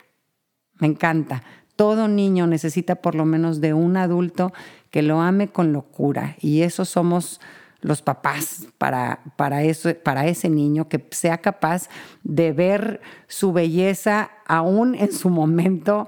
Me 0.80 0.88
encanta. 0.88 1.44
Todo 1.76 2.08
niño 2.08 2.48
necesita 2.48 2.96
por 2.96 3.16
lo 3.16 3.26
menos 3.26 3.62
de 3.62 3.74
un 3.74 3.96
adulto 3.96 4.52
que 4.92 5.02
lo 5.02 5.22
ame 5.22 5.48
con 5.50 5.72
locura. 5.72 6.36
Y 6.42 6.62
eso 6.62 6.84
somos 6.84 7.40
los 7.82 8.02
papás 8.02 8.68
para, 8.78 9.22
para, 9.38 9.64
eso, 9.64 9.94
para 10.04 10.28
ese 10.28 10.50
niño, 10.50 10.90
que 10.90 11.06
sea 11.12 11.38
capaz 11.38 11.88
de 12.24 12.52
ver 12.52 13.02
su 13.28 13.54
belleza 13.54 14.32
aún 14.46 14.96
en 14.96 15.14
su 15.14 15.30
momento 15.30 16.08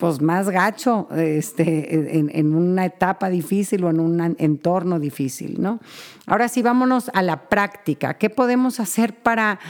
pues 0.00 0.22
más 0.22 0.48
gacho 0.48 1.08
este, 1.14 2.16
en, 2.18 2.54
una 2.54 2.86
etapa 2.86 3.28
difícil 3.28 3.84
o 3.84 3.90
en 3.90 4.00
un 4.00 4.34
entorno 4.38 4.98
difícil, 4.98 5.60
¿no? 5.60 5.78
Ahora 6.26 6.48
sí, 6.48 6.62
vámonos 6.62 7.10
a 7.12 7.20
la 7.20 7.50
práctica. 7.50 8.14
¿Qué 8.14 8.30
podemos 8.30 8.80
hacer 8.80 9.14
para 9.14 9.60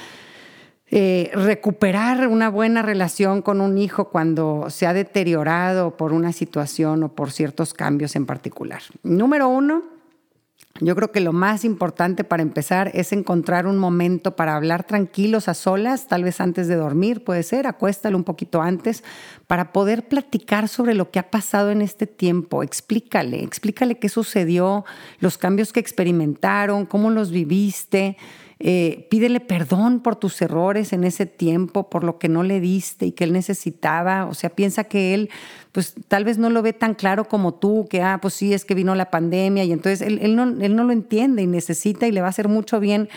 eh, 0.90 1.30
recuperar 1.34 2.26
una 2.26 2.50
buena 2.50 2.82
relación 2.82 3.42
con 3.42 3.60
un 3.60 3.78
hijo 3.78 4.10
cuando 4.10 4.66
se 4.70 4.86
ha 4.86 4.92
deteriorado 4.92 5.96
por 5.96 6.12
una 6.12 6.32
situación 6.32 7.04
o 7.04 7.12
por 7.14 7.30
ciertos 7.30 7.74
cambios 7.74 8.16
en 8.16 8.26
particular? 8.26 8.82
Número 9.02 9.48
uno, 9.48 9.84
yo 10.78 10.94
creo 10.94 11.12
que 11.12 11.20
lo 11.20 11.32
más 11.32 11.64
importante 11.64 12.24
para 12.24 12.42
empezar 12.42 12.90
es 12.94 13.12
encontrar 13.12 13.66
un 13.66 13.76
momento 13.76 14.34
para 14.34 14.56
hablar 14.56 14.84
tranquilos 14.84 15.46
a 15.48 15.54
solas, 15.54 16.08
tal 16.08 16.24
vez 16.24 16.40
antes 16.40 16.68
de 16.68 16.76
dormir, 16.76 17.22
puede 17.22 17.42
ser, 17.42 17.66
acuéstalo 17.66 18.16
un 18.16 18.24
poquito 18.24 18.62
antes, 18.62 19.04
para 19.46 19.72
poder 19.72 20.08
platicar 20.08 20.68
sobre 20.68 20.94
lo 20.94 21.10
que 21.10 21.18
ha 21.18 21.30
pasado 21.30 21.70
en 21.70 21.82
este 21.82 22.06
tiempo. 22.06 22.62
Explícale, 22.62 23.42
explícale 23.42 23.98
qué 23.98 24.08
sucedió, 24.08 24.84
los 25.18 25.36
cambios 25.36 25.72
que 25.72 25.80
experimentaron, 25.80 26.86
cómo 26.86 27.10
los 27.10 27.30
viviste. 27.30 28.16
Eh, 28.62 29.06
pídele 29.08 29.40
perdón 29.40 30.00
por 30.00 30.16
tus 30.16 30.42
errores 30.42 30.92
en 30.92 31.04
ese 31.04 31.24
tiempo, 31.24 31.88
por 31.88 32.04
lo 32.04 32.18
que 32.18 32.28
no 32.28 32.42
le 32.42 32.60
diste 32.60 33.06
y 33.06 33.12
que 33.12 33.24
él 33.24 33.32
necesitaba. 33.32 34.26
O 34.26 34.34
sea, 34.34 34.50
piensa 34.50 34.84
que 34.84 35.14
él, 35.14 35.30
pues 35.72 35.94
tal 36.08 36.24
vez 36.24 36.36
no 36.36 36.50
lo 36.50 36.60
ve 36.60 36.74
tan 36.74 36.94
claro 36.94 37.24
como 37.24 37.54
tú, 37.54 37.86
que, 37.88 38.02
ah, 38.02 38.18
pues 38.20 38.34
sí, 38.34 38.52
es 38.52 38.66
que 38.66 38.74
vino 38.74 38.94
la 38.94 39.10
pandemia 39.10 39.64
y 39.64 39.72
entonces 39.72 40.02
él, 40.02 40.36
no, 40.36 40.42
él 40.42 40.76
no 40.76 40.84
lo 40.84 40.92
entiende 40.92 41.40
y 41.40 41.46
necesita 41.46 42.06
y 42.06 42.12
le 42.12 42.20
va 42.20 42.26
a 42.26 42.30
hacer 42.30 42.48
mucho 42.48 42.80
bien 42.80 43.08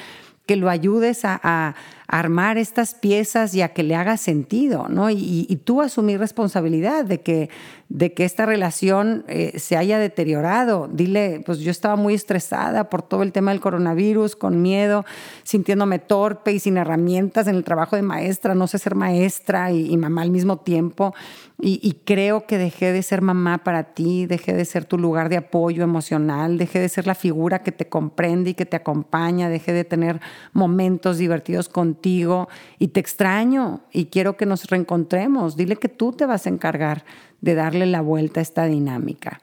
que 0.46 0.56
lo 0.56 0.70
ayudes 0.70 1.22
a, 1.24 1.76
armar 2.06 2.60
estas 2.60 2.94
piezas 2.94 3.56
y 3.56 3.62
a 3.64 3.70
que 3.70 3.82
le 3.82 3.96
haga 3.96 4.18
sentido, 4.18 4.88
¿no? 4.88 5.10
Y, 5.10 5.60
tú 5.64 5.82
asumir 5.82 6.20
responsabilidad 6.20 7.06
de 7.06 7.22
que, 7.22 7.50
de 7.90 8.14
que 8.14 8.24
esta 8.24 8.46
relación 8.46 9.26
eh, 9.28 9.58
se 9.58 9.78
haya 9.78 9.98
deteriorado. 9.98 10.88
Dile, 10.92 11.42
pues 11.44 11.60
yo 11.60 11.72
estaba 11.72 11.96
muy 11.96 12.14
estresada 12.14 12.90
por 12.90 13.02
todo 13.02 13.24
el 13.24 13.32
tema 13.32 13.50
del 13.50 13.62
coronavirus, 13.62 14.36
con 14.36 14.62
miedo, 14.62 15.06
sintiéndome 15.44 15.98
torpe 15.98 16.52
y 16.52 16.60
sin 16.60 16.78
herramientas 16.78 17.48
en 17.48 17.56
el 17.56 17.64
trabajo 17.64 17.96
de 17.96 18.04
maestra, 18.04 18.54
no 18.54 18.68
sé 18.68 18.78
ser 18.78 18.94
maestra 18.94 19.72
y 19.72 19.98
mamá 19.98 20.22
al 20.22 20.30
mismo 20.30 20.58
tiempo. 20.58 21.16
Y, 21.60 22.02
creo 22.04 22.46
que 22.46 22.58
dejé 22.58 22.92
de 22.92 23.04
ser 23.04 23.22
mamá 23.22 23.64
para 23.64 23.94
ti, 23.94 24.26
dejé 24.26 24.54
de 24.54 24.66
ser 24.66 24.84
tu 24.84 24.98
lugar 24.98 25.30
de 25.30 25.38
apoyo 25.38 25.84
emocional, 25.84 26.58
dejé 26.58 26.80
de 26.80 26.90
ser 26.90 27.08
la 27.08 27.16
figura 27.16 27.60
que 27.60 27.72
te 27.72 27.88
comprende 27.88 28.50
y 28.50 28.54
que 28.54 28.66
te 28.66 28.76
acompaña, 28.76 29.48
dejé 29.48 29.72
de 29.72 29.86
tener 29.86 30.20
momentos 30.52 31.20
divertidos 31.20 31.70
contigo 31.70 32.50
y 32.80 32.90
te 32.90 33.00
extraño 33.00 33.82
y 33.94 34.08
quiero 34.08 34.36
que 34.36 34.46
nos 34.46 34.66
reencontremos. 34.66 35.56
Dile 35.56 35.78
que 35.78 35.88
tú 35.88 36.12
te 36.12 36.26
vas 36.26 36.48
a 36.48 36.50
encargar 36.50 37.06
de 37.40 37.56
darle 37.56 37.86
la 37.86 38.02
vuelta 38.02 38.42
a 38.42 38.44
esta 38.44 38.66
dinámica. 38.66 39.40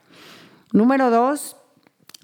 Número 0.73 1.11
dos, 1.11 1.57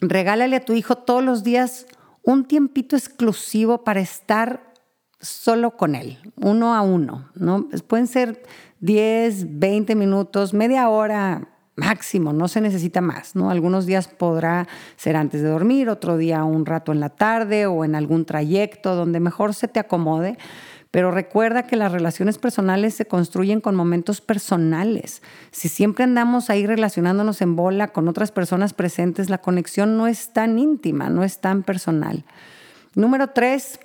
regálale 0.00 0.57
a 0.57 0.64
tu 0.64 0.75
hijo 0.75 0.97
todos 0.97 1.25
los 1.25 1.43
días 1.43 1.87
un 2.23 2.45
tiempito 2.45 2.97
exclusivo 2.97 3.83
para 3.85 4.00
estar 4.00 4.75
solo 5.21 5.76
con 5.76 5.95
él, 5.95 6.19
uno 6.37 6.75
a 6.75 6.83
uno. 6.83 7.31
¿no? 7.35 7.69
Pueden 7.87 8.07
ser 8.07 8.43
10, 8.80 9.59
20 9.59 9.95
minutos, 9.95 10.54
media 10.54 10.88
hora 10.88 11.49
máximo, 11.76 12.33
no 12.33 12.49
se 12.49 12.61
necesita 12.61 13.00
más, 13.00 13.37
¿no? 13.37 13.50
Algunos 13.50 13.87
días 13.87 14.09
podrá 14.09 14.66
ser 14.97 15.14
antes 15.14 15.42
de 15.42 15.49
dormir, 15.49 15.90
otro 15.90 16.16
día 16.16 16.42
un 16.45 16.64
rato 16.64 16.92
en 16.92 17.00
la 17.00 17.11
tarde 17.11 17.66
o 17.66 17.85
en 17.85 17.95
algún 17.95 18.25
trayecto 18.25 18.97
donde 18.97 19.21
mejor 19.21 19.54
se 19.54 19.68
te 19.68 19.78
acomode, 19.78 20.38
pero 20.90 21.11
recuerda 21.11 21.64
que 21.64 21.76
las 21.76 21.92
relaciones 21.92 22.38
personales 22.38 22.95
se 22.95 23.04
construyen 23.04 23.61
con 23.61 23.75
momentos 23.75 24.23
personales. 24.23 25.23
Si 25.50 25.68
siempre 25.68 26.04
andamos 26.04 26.49
ahí 26.49 26.66
relacionándonos 26.66 27.42
en 27.42 27.56
bola 27.56 27.88
con 27.88 28.09
otras 28.09 28.33
personas 28.33 28.73
presentes, 28.73 29.28
la 29.28 29.38
conexión 29.38 29.99
no 29.99 30.06
es 30.06 30.33
tan 30.33 30.59
íntima, 30.59 31.11
no 31.11 31.23
es 31.23 31.40
tan 31.40 31.62
personal. 31.62 32.25
Número 32.95 33.28
tres, 33.28 33.78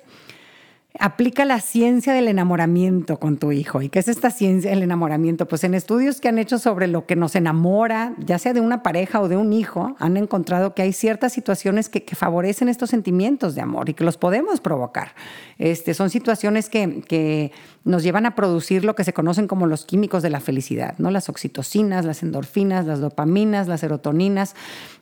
Aplica 0.98 1.46
la 1.46 1.60
ciencia 1.60 2.12
del 2.12 2.28
enamoramiento 2.28 3.18
con 3.18 3.38
tu 3.38 3.50
hijo. 3.50 3.80
¿Y 3.80 3.88
qué 3.88 3.98
es 3.98 4.08
esta 4.08 4.30
ciencia 4.30 4.70
del 4.70 4.82
enamoramiento? 4.82 5.48
Pues 5.48 5.64
en 5.64 5.72
estudios 5.72 6.20
que 6.20 6.28
han 6.28 6.38
hecho 6.38 6.58
sobre 6.58 6.86
lo 6.86 7.06
que 7.06 7.16
nos 7.16 7.34
enamora, 7.34 8.14
ya 8.18 8.38
sea 8.38 8.52
de 8.52 8.60
una 8.60 8.82
pareja 8.82 9.20
o 9.22 9.28
de 9.28 9.38
un 9.38 9.54
hijo, 9.54 9.96
han 9.98 10.18
encontrado 10.18 10.74
que 10.74 10.82
hay 10.82 10.92
ciertas 10.92 11.32
situaciones 11.32 11.88
que, 11.88 12.02
favorecen 12.14 12.68
estos 12.68 12.90
sentimientos 12.90 13.54
de 13.54 13.62
amor 13.62 13.88
y 13.88 13.94
que 13.94 14.04
los 14.04 14.18
podemos 14.18 14.60
provocar. 14.60 15.14
Este, 15.58 15.94
son 15.94 16.10
situaciones 16.10 16.68
que, 16.68 17.02
que 17.08 17.52
nos 17.84 18.02
llevan 18.02 18.26
a 18.26 18.34
producir 18.34 18.84
lo 18.84 18.94
que 18.94 19.04
se 19.04 19.12
conocen 19.12 19.48
como 19.48 19.66
los 19.66 19.84
químicos 19.84 20.22
de 20.22 20.30
la 20.30 20.40
felicidad, 20.40 20.94
¿no? 20.98 21.10
Las 21.10 21.28
oxitocinas, 21.28 22.04
las 22.04 22.22
endorfinas, 22.22 22.86
las 22.86 23.00
dopaminas, 23.00 23.68
las 23.68 23.80
serotoninas. 23.80 24.54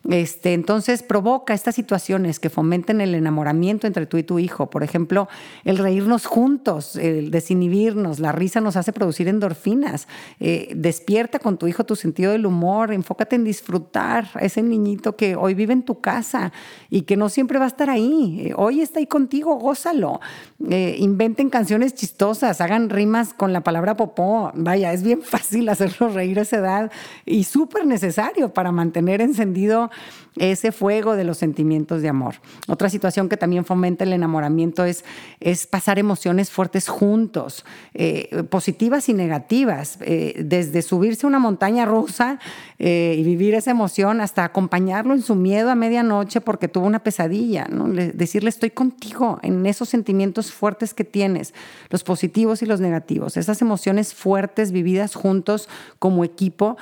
Este, 0.08 0.54
entonces 0.54 1.02
provoca 1.02 1.52
estas 1.52 1.75
situaciones 1.75 2.40
que 2.40 2.49
fomenten 2.49 3.02
el 3.02 3.14
enamoramiento 3.14 3.87
entre 3.87 4.06
tú 4.06 4.16
y 4.16 4.22
tu 4.22 4.38
hijo. 4.38 4.70
Por 4.70 4.82
ejemplo, 4.82 5.28
el 5.64 5.76
reírnos 5.76 6.25
juntos, 6.25 6.96
el 6.96 7.30
desinhibirnos, 7.30 8.18
la 8.18 8.32
risa 8.32 8.60
nos 8.60 8.76
hace 8.76 8.92
producir 8.92 9.28
endorfinas. 9.28 10.08
Eh, 10.38 10.72
despierta 10.75 11.38
con 11.38 11.58
tu 11.58 11.66
hijo 11.66 11.84
tu 11.84 11.96
sentido 11.96 12.32
del 12.32 12.46
humor, 12.46 12.92
enfócate 12.92 13.37
en 13.37 13.44
disfrutar 13.44 14.28
a 14.34 14.40
ese 14.40 14.62
niñito 14.62 15.16
que 15.16 15.37
hoy 15.37 15.54
vive 15.54 15.75
en 15.75 15.82
tu 15.82 16.00
casa 16.00 16.52
y 16.88 17.02
que 17.02 17.16
no 17.16 17.28
siempre 17.28 17.58
va 17.58 17.66
a 17.66 17.68
estar 17.68 17.90
ahí. 17.90 18.46
Eh, 18.46 18.54
hoy 18.56 18.80
está 18.80 19.00
ahí 19.00 19.06
contigo, 19.06 19.56
gózalo. 19.56 20.20
Eh, 20.68 20.96
inventen 20.99 21.50
canciones 21.50 21.94
chistosas, 21.94 22.60
hagan 22.71 22.89
rimas 22.89 23.35
con 23.35 23.53
la 23.53 23.62
palabra 23.62 23.97
popó. 23.97 24.53
Vaya, 24.55 24.93
es 24.93 25.03
bien 25.03 25.23
fácil 25.23 25.69
hacerlo 25.69 26.09
reír 26.09 26.39
a 26.39 26.43
esa 26.43 26.59
edad 26.59 26.93
y 27.27 27.45
súper 27.45 27.85
necesario 27.85 28.55
para 28.55 28.71
mantener 28.71 29.21
encendido 29.21 29.91
ese 30.37 30.72
fuego 30.72 31.16
de 31.16 31.25
los 31.25 31.38
sentimientos 31.38 32.02
de 32.02 32.08
amor. 32.08 32.37
Otra 32.68 32.88
situación 32.88 33.28
que 33.28 33.37
también 33.37 33.64
fomenta 33.64 34.04
el 34.04 34.12
enamoramiento 34.12 34.84
es, 34.84 35.04
es 35.40 35.66
pasar 35.66 35.99
emociones 35.99 36.50
fuertes 36.50 36.88
juntos, 36.88 37.64
eh, 37.94 38.44
positivas 38.49 39.08
y 39.08 39.14
negativas, 39.14 39.99
eh, 40.00 40.42
desde 40.44 40.82
subirse 40.82 41.26
a 41.26 41.28
una 41.28 41.38
montaña 41.38 41.84
rusa 41.84 42.38
eh, 42.78 43.16
y 43.18 43.22
vivir 43.25 43.54
esa 43.54 43.70
emoción 43.70 44.20
hasta 44.20 44.44
acompañarlo 44.44 45.14
en 45.14 45.22
su 45.22 45.34
miedo 45.34 45.70
a 45.70 45.75
medianoche 45.75 46.40
porque 46.40 46.68
tuvo 46.68 46.87
una 46.87 47.02
pesadilla, 47.02 47.66
¿no? 47.70 47.88
decirle 47.88 48.50
estoy 48.50 48.70
contigo 48.70 49.38
en 49.42 49.66
esos 49.66 49.88
sentimientos 49.88 50.52
fuertes 50.52 50.94
que 50.94 51.04
tienes, 51.04 51.54
los 51.90 52.04
positivos 52.04 52.62
y 52.62 52.66
los 52.66 52.80
negativos, 52.80 53.37
esas 53.37 53.60
emociones 53.62 54.14
fuertes 54.14 54.72
vividas 54.72 55.14
juntos 55.14 55.68
como 55.99 56.25
equipo 56.25 56.76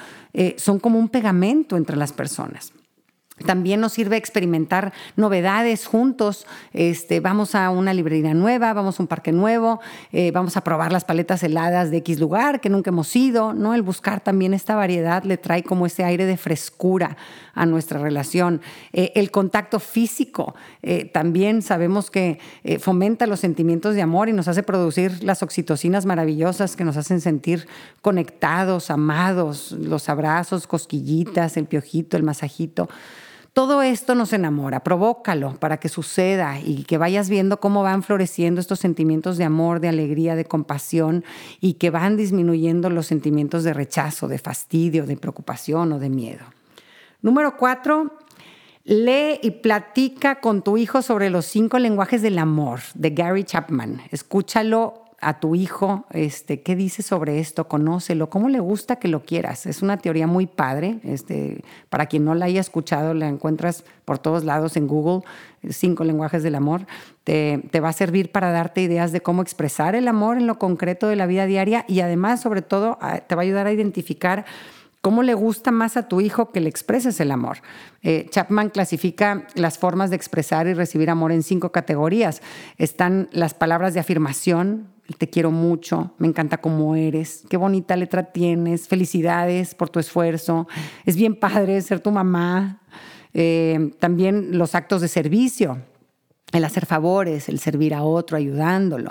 son 0.56 0.78
como 0.78 0.98
un 0.98 1.08
pegamento 1.08 1.76
entre 1.76 1.96
las 1.96 2.12
personas. 2.12 2.72
También 3.47 3.80
nos 3.80 3.92
sirve 3.92 4.16
experimentar 4.16 4.92
novedades 5.16 5.87
juntos. 5.87 6.47
Este, 6.73 7.21
vamos 7.21 7.54
a 7.54 7.71
una 7.71 7.95
librería 7.95 8.35
nueva, 8.35 8.73
vamos 8.73 8.99
a 8.99 9.02
un 9.02 9.07
parque 9.07 9.33
nuevo, 9.33 9.80
eh, 10.12 10.30
vamos 10.33 10.57
a 10.57 10.62
probar 10.62 10.92
las 10.92 11.04
paletas 11.04 11.42
heladas 11.42 11.90
de 11.90 11.99
X 11.99 12.18
lugar 12.18 12.61
que 12.61 12.68
nunca 12.68 12.90
hemos 12.90 13.14
ido. 13.14 13.52
¿no? 13.52 13.75
El 13.75 13.83
buscar 13.83 14.21
también 14.21 14.54
esta 14.54 14.75
variedad 14.75 15.23
le 15.25 15.37
trae 15.37 15.62
como 15.62 15.87
ese 15.87 16.04
aire 16.04 16.26
de 16.26 16.37
frescura 16.37 17.16
a 17.54 17.66
nuestra 17.66 18.00
relación. 18.00 18.61
Eh, 18.92 19.12
el 19.14 19.30
contacto 19.30 19.80
físico 19.80 20.54
eh, 20.83 21.04
también 21.04 21.62
sabemos 21.62 22.11
que 22.11 22.38
fomenta 22.80 23.26
los 23.26 23.40
sentimientos 23.40 23.95
de 23.95 24.02
amor 24.02 24.28
y 24.28 24.33
nos 24.33 24.49
hace 24.49 24.62
producir 24.62 25.23
las 25.23 25.42
oxitocinas 25.42 26.07
maravillosas 26.07 26.76
que 26.76 26.85
nos 26.85 26.97
hacen 26.97 27.21
sentir 27.21 27.66
conectados, 28.02 28.90
amados, 28.90 29.73
los 29.73 30.09
abrazos, 30.09 30.66
cosquillitas, 30.66 31.57
el 31.57 31.66
piojito, 31.66 32.16
el 32.16 32.23
masajito. 32.23 32.88
Todo 33.58 33.82
esto 33.82 34.14
nos 34.14 34.32
enamora, 34.32 34.84
provócalo 34.84 35.56
para 35.56 35.78
que 35.78 35.88
suceda 35.88 36.60
y 36.60 36.84
que 36.84 36.96
vayas 36.96 37.28
viendo 37.28 37.58
cómo 37.58 37.82
van 37.82 38.04
floreciendo 38.04 38.60
estos 38.60 38.78
sentimientos 38.78 39.36
de 39.36 39.42
amor, 39.42 39.80
de 39.80 39.88
alegría, 39.88 40.36
de 40.36 40.44
compasión 40.44 41.24
y 41.60 41.72
que 41.72 41.90
van 41.90 42.16
disminuyendo 42.16 42.88
los 42.88 43.08
sentimientos 43.08 43.64
de 43.64 43.74
rechazo, 43.74 44.28
de 44.28 44.38
fastidio, 44.38 45.06
de 45.06 45.16
preocupación 45.16 45.92
o 45.92 45.98
de 45.98 46.08
miedo. 46.08 46.44
Número 47.20 47.56
cuatro, 47.56 48.12
lee 48.84 49.40
y 49.42 49.50
platica 49.50 50.38
con 50.38 50.62
tu 50.62 50.76
hijo 50.76 51.02
sobre 51.02 51.28
los 51.28 51.44
cinco 51.44 51.80
lenguajes 51.80 52.22
del 52.22 52.38
amor 52.38 52.78
de 52.94 53.10
Gary 53.10 53.42
Chapman. 53.42 54.02
Escúchalo 54.12 55.07
a 55.20 55.40
tu 55.40 55.54
hijo, 55.54 56.06
este, 56.10 56.62
¿qué 56.62 56.76
dice 56.76 57.02
sobre 57.02 57.40
esto? 57.40 57.66
Conócelo, 57.66 58.30
¿cómo 58.30 58.48
le 58.48 58.60
gusta 58.60 58.96
que 58.96 59.08
lo 59.08 59.22
quieras? 59.22 59.66
Es 59.66 59.82
una 59.82 59.96
teoría 59.96 60.26
muy 60.26 60.46
padre. 60.46 61.00
Este, 61.02 61.62
para 61.90 62.06
quien 62.06 62.25
no 62.25 62.34
la 62.34 62.44
haya 62.44 62.60
escuchado, 62.60 63.14
la 63.14 63.28
encuentras 63.28 63.84
por 64.04 64.18
todos 64.18 64.44
lados 64.44 64.76
en 64.76 64.87
Google, 64.87 65.25
cinco 65.70 66.04
lenguajes 66.04 66.42
del 66.42 66.54
amor. 66.54 66.87
Te, 67.25 67.62
te 67.70 67.80
va 67.80 67.88
a 67.88 67.92
servir 67.92 68.30
para 68.30 68.52
darte 68.52 68.80
ideas 68.80 69.10
de 69.10 69.20
cómo 69.20 69.42
expresar 69.42 69.96
el 69.96 70.06
amor 70.06 70.37
en 70.37 70.46
lo 70.46 70.58
concreto 70.58 71.08
de 71.08 71.16
la 71.16 71.26
vida 71.26 71.46
diaria 71.46 71.84
y 71.88 72.00
además, 72.00 72.40
sobre 72.40 72.62
todo, 72.62 72.98
te 73.26 73.34
va 73.34 73.42
a 73.42 73.44
ayudar 73.44 73.66
a 73.66 73.72
identificar 73.72 74.44
¿Cómo 75.00 75.22
le 75.22 75.34
gusta 75.34 75.70
más 75.70 75.96
a 75.96 76.08
tu 76.08 76.20
hijo 76.20 76.50
que 76.50 76.60
le 76.60 76.68
expreses 76.68 77.20
el 77.20 77.30
amor? 77.30 77.58
Eh, 78.02 78.26
Chapman 78.30 78.70
clasifica 78.70 79.46
las 79.54 79.78
formas 79.78 80.10
de 80.10 80.16
expresar 80.16 80.66
y 80.66 80.75
recibir 80.75 81.08
amor 81.08 81.30
en 81.30 81.44
cinco 81.44 81.70
categorías. 81.70 82.42
Están 82.78 83.28
las 83.30 83.54
palabras 83.54 83.94
de 83.94 84.00
afirmación, 84.00 84.88
te 85.16 85.30
quiero 85.30 85.50
mucho, 85.50 86.12
me 86.18 86.28
encanta 86.28 86.58
cómo 86.58 86.94
eres, 86.94 87.44
qué 87.48 87.56
bonita 87.56 87.96
letra 87.96 88.24
tienes, 88.24 88.88
felicidades 88.88 89.74
por 89.74 89.88
tu 89.88 89.98
esfuerzo, 89.98 90.68
es 91.06 91.16
bien 91.16 91.34
padre 91.34 91.80
ser 91.80 92.00
tu 92.00 92.10
mamá. 92.10 92.82
Eh, 93.34 93.92
también 93.98 94.58
los 94.58 94.74
actos 94.74 95.00
de 95.00 95.08
servicio, 95.08 95.78
el 96.52 96.64
hacer 96.64 96.86
favores, 96.86 97.48
el 97.48 97.58
servir 97.58 97.94
a 97.94 98.02
otro, 98.02 98.36
ayudándolo. 98.36 99.10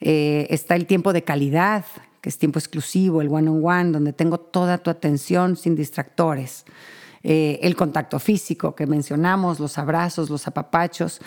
Eh, 0.00 0.46
está 0.50 0.76
el 0.76 0.86
tiempo 0.86 1.12
de 1.12 1.24
calidad, 1.24 1.84
que 2.20 2.28
es 2.28 2.38
tiempo 2.38 2.58
exclusivo, 2.58 3.22
el 3.22 3.28
one-on-one, 3.28 3.92
donde 3.92 4.12
tengo 4.12 4.38
toda 4.38 4.78
tu 4.78 4.90
atención 4.90 5.56
sin 5.56 5.74
distractores. 5.74 6.64
Eh, 7.22 7.60
el 7.62 7.76
contacto 7.76 8.18
físico 8.18 8.74
que 8.74 8.86
mencionamos, 8.86 9.60
los 9.60 9.76
abrazos, 9.76 10.30
los 10.30 10.46
apapachos 10.46 11.20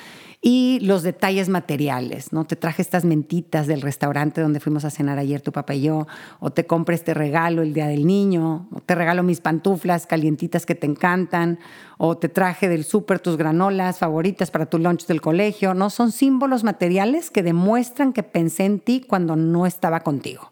y 0.45 0.81
los 0.81 1.03
detalles 1.03 1.47
materiales, 1.47 2.33
¿no? 2.33 2.43
Te 2.43 2.57
traje 2.57 2.81
estas 2.81 3.05
mentitas 3.05 3.65
del 3.65 3.81
restaurante 3.81 4.41
donde 4.41 4.59
fuimos 4.59 4.83
a 4.83 4.89
cenar 4.89 5.17
ayer 5.17 5.39
tu 5.39 5.53
papá 5.53 5.73
y 5.73 5.83
yo, 5.83 6.05
o 6.41 6.51
te 6.51 6.65
compré 6.65 6.95
este 6.95 7.13
regalo 7.13 7.61
el 7.61 7.73
día 7.73 7.87
del 7.87 8.05
niño, 8.05 8.67
o 8.73 8.81
te 8.81 8.93
regalo 8.93 9.23
mis 9.23 9.39
pantuflas 9.39 10.05
calientitas 10.05 10.65
que 10.65 10.75
te 10.75 10.85
encantan, 10.85 11.59
o 11.97 12.17
te 12.17 12.27
traje 12.27 12.67
del 12.67 12.83
súper 12.83 13.21
tus 13.21 13.37
granolas 13.37 13.99
favoritas 13.99 14.51
para 14.51 14.65
tu 14.65 14.79
lunch 14.79 15.05
del 15.05 15.21
colegio, 15.21 15.73
¿no? 15.73 15.89
Son 15.89 16.11
símbolos 16.11 16.65
materiales 16.65 17.31
que 17.31 17.41
demuestran 17.41 18.11
que 18.11 18.23
pensé 18.23 18.65
en 18.65 18.81
ti 18.81 18.99
cuando 18.99 19.37
no 19.37 19.65
estaba 19.65 20.01
contigo. 20.01 20.49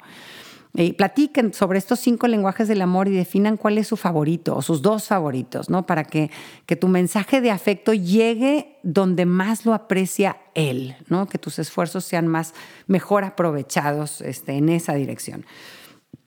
Y 0.74 0.94
platiquen 0.94 1.54
sobre 1.54 1.80
estos 1.80 2.00
cinco 2.00 2.28
lenguajes 2.28 2.70
del 2.70 2.82
amor 2.82 3.10
y 3.10 3.12
definan 3.12 3.58
cuál 3.58 3.78
es 3.78 3.88
su 3.88 3.98
favorito 3.98 4.56
o 4.56 4.62
sus 4.62 4.82
dos 4.82 5.08
favoritos, 5.08 5.70
¿no? 5.70 5.86
Para 5.86 6.06
que, 6.06 6.32
que 6.66 6.78
tu 6.78 6.88
mensaje 6.88 7.42
de 7.42 7.52
afecto 7.52 7.94
llegue 7.94 8.78
donde 8.82 9.26
más 9.26 9.66
lo 9.66 9.74
aprecia 9.74 10.38
él, 10.56 10.96
¿no? 11.10 11.28
Que 11.28 11.38
tus 11.38 11.60
esfuerzos 11.60 12.06
sean 12.06 12.28
más, 12.28 12.54
mejor 12.88 13.26
aprovechados 13.26 14.22
este, 14.22 14.54
en 14.54 14.70
esa 14.70 14.94
dirección. 14.94 15.46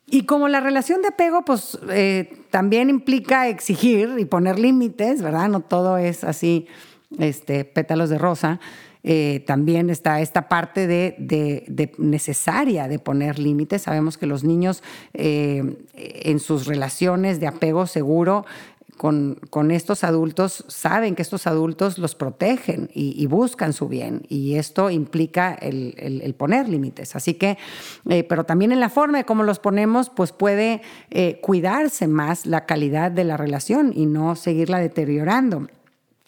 Y 0.06 0.26
como 0.26 0.48
la 0.48 0.60
relación 0.60 1.00
de 1.00 1.08
apego, 1.08 1.44
pues 1.44 1.78
eh, 1.90 2.44
también 2.50 2.90
implica 2.90 3.48
exigir 3.48 4.14
y 4.18 4.26
poner 4.26 4.58
límites, 4.58 5.22
¿verdad? 5.22 5.48
No 5.48 5.60
todo 5.60 5.96
es 5.96 6.22
así, 6.22 6.66
este, 7.18 7.64
pétalos 7.64 8.10
de 8.10 8.18
rosa. 8.18 8.60
Eh, 9.06 9.44
también 9.46 9.90
está 9.90 10.22
esta 10.22 10.48
parte 10.48 10.86
de, 10.86 11.92
necesaria 11.98 12.88
de 12.88 12.98
poner 12.98 13.38
límites. 13.38 13.82
Sabemos 13.82 14.16
que 14.16 14.26
los 14.26 14.44
niños 14.44 14.82
eh, 15.12 15.76
en 15.92 16.40
sus 16.40 16.66
relaciones 16.66 17.38
de 17.38 17.46
apego 17.46 17.86
seguro 17.86 18.46
con, 18.96 19.36
estos 19.72 20.04
adultos 20.04 20.64
saben 20.68 21.16
que 21.16 21.22
estos 21.22 21.46
adultos 21.46 21.98
los 21.98 22.14
protegen 22.14 22.88
y, 22.94 23.26
buscan 23.26 23.72
su 23.72 23.88
bien 23.88 24.22
y 24.28 24.54
esto 24.54 24.88
implica 24.88 25.52
el, 25.52 26.34
poner 26.38 26.68
límites. 26.68 27.14
Así 27.14 27.34
que, 27.34 27.58
eh, 28.08 28.24
pero 28.24 28.44
también 28.44 28.72
en 28.72 28.80
la 28.80 28.88
forma 28.88 29.18
de 29.18 29.24
cómo 29.24 29.42
los 29.42 29.58
ponemos, 29.58 30.10
pues 30.10 30.32
puede 30.32 30.80
cuidarse 31.42 32.06
más 32.06 32.46
la 32.46 32.64
calidad 32.64 33.10
de 33.10 33.24
la 33.24 33.36
relación 33.36 33.92
y 33.94 34.06
no 34.06 34.36
seguirla 34.36 34.78
deteriorando. 34.78 35.66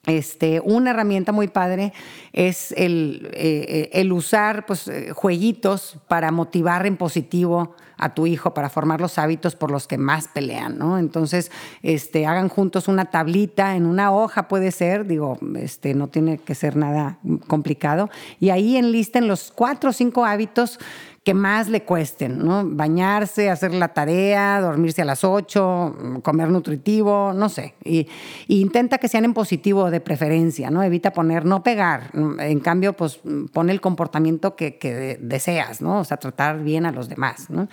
Este, 0.06 0.60
una 0.60 0.90
herramienta 0.90 1.32
muy 1.32 1.48
padre 1.48 1.92
es 2.32 2.72
el, 2.76 3.28
eh, 3.34 3.90
el 3.92 4.12
usar 4.12 4.64
pues, 4.64 4.86
eh, 4.86 5.10
jueguitos 5.12 5.98
para 6.06 6.30
motivar 6.30 6.86
en 6.86 6.96
positivo 6.96 7.74
a 7.98 8.14
tu 8.14 8.26
hijo, 8.26 8.54
para 8.54 8.68
formar 8.68 9.00
los 9.00 9.18
hábitos 9.18 9.56
por 9.56 9.70
los 9.70 9.86
que 9.86 9.98
más 9.98 10.28
pelean, 10.28 10.78
¿no? 10.78 10.98
Entonces, 10.98 11.50
este, 11.82 12.26
hagan 12.26 12.48
juntos 12.48 12.88
una 12.88 13.06
tablita 13.06 13.74
en 13.74 13.86
una 13.86 14.12
hoja, 14.12 14.48
puede 14.48 14.70
ser, 14.70 15.06
digo, 15.06 15.38
este, 15.56 15.94
no 15.94 16.08
tiene 16.08 16.38
que 16.38 16.54
ser 16.54 16.76
nada 16.76 17.18
complicado, 17.46 18.10
y 18.38 18.50
ahí 18.50 18.76
enlisten 18.76 19.26
los 19.26 19.50
cuatro 19.50 19.90
o 19.90 19.92
cinco 19.92 20.24
hábitos 20.24 20.78
que 21.26 21.34
más 21.34 21.68
le 21.68 21.82
cuesten, 21.82 22.38
¿no? 22.38 22.62
Bañarse, 22.64 23.50
hacer 23.50 23.74
la 23.74 23.88
tarea, 23.88 24.60
dormirse 24.60 25.02
a 25.02 25.04
las 25.04 25.24
8, 25.24 26.20
comer 26.22 26.50
nutritivo, 26.50 27.32
no 27.34 27.48
sé. 27.48 27.74
Y, 27.82 28.06
intenta 28.46 28.98
que 28.98 29.08
sean 29.08 29.24
en 29.24 29.34
positivo 29.34 29.90
de 29.90 30.00
preferencia, 30.00 30.70
¿no? 30.70 30.84
Evita 30.84 31.12
poner 31.12 31.44
no 31.44 31.64
pegar. 31.64 32.12
En 32.38 32.60
cambio, 32.60 32.92
pues 32.92 33.18
pone 33.52 33.72
el 33.72 33.80
comportamiento 33.80 34.54
que, 34.54 35.18
deseas, 35.20 35.82
¿no? 35.82 35.98
O 35.98 36.04
sea, 36.04 36.18
tratar 36.18 36.62
bien 36.62 36.86
a 36.86 36.92
los 36.92 37.08
demás, 37.08 37.50
¿no? 37.50 37.66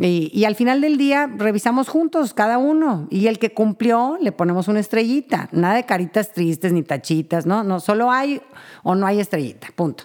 Y, 0.00 0.30
y, 0.32 0.46
al 0.46 0.54
final 0.54 0.80
del 0.80 0.96
día 0.96 1.30
revisamos 1.36 1.90
juntos 1.90 2.32
cada 2.32 2.56
uno 2.56 3.08
y 3.10 3.26
el 3.26 3.38
que 3.38 3.52
cumplió 3.52 4.16
le 4.22 4.32
ponemos 4.32 4.68
una 4.68 4.80
estrellita, 4.80 5.50
nada 5.52 5.74
de 5.74 5.84
caritas 5.84 6.32
tristes 6.32 6.72
ni 6.72 6.82
tachitas, 6.82 7.44
¿no? 7.44 7.62
No, 7.62 7.78
solo 7.78 8.10
hay 8.10 8.40
o 8.82 8.94
no 8.94 9.06
hay 9.06 9.20
estrellita, 9.20 9.68
punto. 9.74 10.04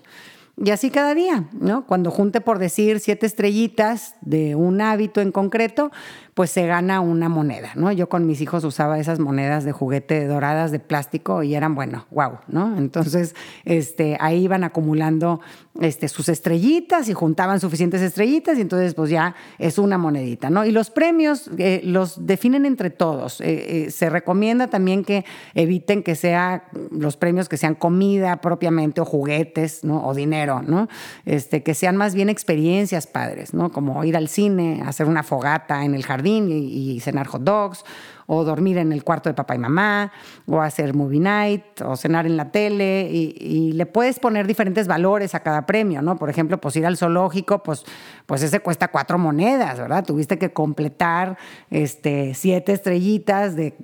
Y 0.64 0.70
así 0.70 0.92
cada 0.92 1.16
día, 1.16 1.46
¿no? 1.54 1.88
Cuando 1.88 2.12
junte 2.12 2.40
por 2.40 2.60
decir 2.60 3.00
siete 3.00 3.26
estrellitas 3.26 4.14
de 4.22 4.54
un 4.54 4.80
hábito 4.80 5.20
en 5.20 5.32
concreto, 5.32 5.90
pues 6.34 6.50
se 6.50 6.66
gana 6.66 7.02
una 7.02 7.28
moneda, 7.28 7.72
¿no? 7.76 7.92
Yo 7.92 8.08
con 8.08 8.26
mis 8.26 8.40
hijos 8.40 8.64
usaba 8.64 9.00
esas 9.00 9.20
monedas 9.20 9.66
de 9.66 9.74
juguete 9.74 10.26
doradas 10.28 10.72
de 10.72 10.80
plástico 10.80 11.44
y 11.44 11.56
eran, 11.56 11.76
bueno, 11.76 12.06
wow, 12.10 12.40
¿no? 12.48 12.78
Entonces, 12.78 13.36
este, 13.66 14.18
ahí 14.20 14.44
iban 14.44 14.64
acumulando 14.64 15.42
este, 15.80 16.08
sus 16.08 16.30
estrellitas 16.30 17.10
y 17.10 17.14
juntaban 17.14 17.60
suficientes 17.60 18.02
estrellitas 18.02 18.58
y 18.58 18.62
entonces 18.62 18.94
pues 18.94 19.10
ya 19.10 19.36
es 19.58 19.78
una 19.78 19.98
monedita, 19.98 20.50
¿no? 20.50 20.66
Y 20.66 20.72
los 20.72 20.90
premios 20.90 21.50
eh, 21.58 21.82
los 21.84 22.26
definen 22.26 22.66
entre 22.66 22.92
todos. 22.92 23.42
Eh, 23.42 23.86
eh, 23.86 23.92
se 23.92 24.10
recomienda 24.10 24.68
también 24.68 25.04
que 25.04 25.26
eviten 25.54 26.02
que 26.02 26.16
sea 26.16 26.66
los 26.92 27.18
premios 27.18 27.50
que 27.50 27.58
sean 27.58 27.76
comida 27.76 28.40
propiamente 28.40 29.02
o 29.02 29.06
juguetes, 29.06 29.84
¿no? 29.84 30.06
O 30.06 30.14
dinero, 30.14 30.62
¿no? 30.62 30.88
Este, 31.26 31.62
que 31.62 31.74
sean 31.74 31.98
más 31.98 32.16
bien 32.16 32.30
experiencias 32.30 33.06
padres, 33.08 33.54
¿no? 33.54 33.72
Como 33.72 34.02
ir 34.06 34.16
al 34.16 34.30
cine, 34.30 34.82
hacer 34.86 35.08
una 35.08 35.24
fogata 35.24 35.84
en 35.84 35.94
el 35.94 36.04
jardín 36.04 36.21
y, 36.28 37.00
cenar 37.00 37.28
hot 37.28 37.44
dogs, 37.44 37.86
o 38.34 38.46
dormir 38.46 38.78
en 38.78 38.94
el 38.94 39.04
cuarto 39.04 39.28
de 39.28 39.34
papá 39.34 39.56
y 39.56 39.58
mamá, 39.58 40.10
o 40.48 40.62
hacer 40.62 40.94
movie 40.94 41.20
night, 41.20 41.82
o 41.82 41.98
cenar 41.98 42.26
en 42.26 42.38
la 42.38 42.50
tele, 42.50 43.10
y, 43.12 43.74
le 43.74 43.86
puedes 43.86 44.20
poner 44.20 44.48
diferentes 44.48 44.88
valores 44.88 45.36
a 45.36 45.42
cada 45.42 45.66
premio, 45.66 46.02
¿no? 46.02 46.16
Por 46.16 46.30
ejemplo, 46.30 46.58
pues 46.60 46.78
ir 46.78 46.86
al 46.86 46.96
zoológico, 46.96 47.62
pues, 47.62 47.84
pues 48.26 48.42
ese 48.42 48.62
cuesta 48.62 48.88
cuatro 48.88 49.18
monedas, 49.18 49.80
¿verdad? 49.80 50.06
Tuviste 50.06 50.38
que 50.38 50.54
completar 50.54 51.38
este, 51.70 52.34
siete 52.34 52.72
estrellitas 52.72 53.58
de, 53.58 53.76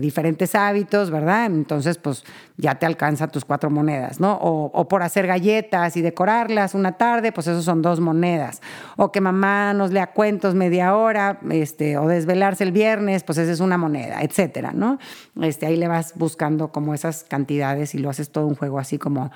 diferentes 0.00 0.56
hábitos, 0.56 1.10
¿verdad? 1.10 1.46
Entonces, 1.46 1.98
pues 1.98 2.24
ya 2.56 2.76
te 2.76 2.86
alcanza 2.86 3.28
tus 3.28 3.44
cuatro 3.44 3.70
monedas, 3.70 4.18
¿no? 4.18 4.38
O, 4.42 4.88
por 4.88 5.02
hacer 5.02 5.28
galletas 5.28 5.96
y 5.96 6.02
decorarlas 6.02 6.74
una 6.74 6.92
tarde, 6.92 7.30
pues 7.30 7.46
eso 7.46 7.62
son 7.62 7.80
dos 7.80 8.00
monedas. 8.00 8.60
O 8.96 9.12
que 9.12 9.20
mamá 9.20 9.72
nos 9.72 9.92
lea 9.92 10.08
cuentos 10.08 10.54
media 10.54 10.96
hora, 10.96 11.38
este, 11.50 11.96
o 11.96 12.08
desvelarse 12.08 12.64
el 12.64 12.72
viernes, 12.72 13.22
pues 13.22 13.38
esa 13.38 13.51
es 13.52 13.60
una 13.60 13.78
moneda, 13.78 14.22
etcétera, 14.22 14.72
¿no? 14.72 14.98
Este, 15.40 15.66
ahí 15.66 15.76
le 15.76 15.88
vas 15.88 16.14
buscando 16.16 16.68
como 16.68 16.94
esas 16.94 17.24
cantidades 17.24 17.94
y 17.94 17.98
lo 17.98 18.10
haces 18.10 18.30
todo 18.30 18.46
un 18.46 18.54
juego 18.54 18.78
así 18.78 18.98
como, 18.98 19.30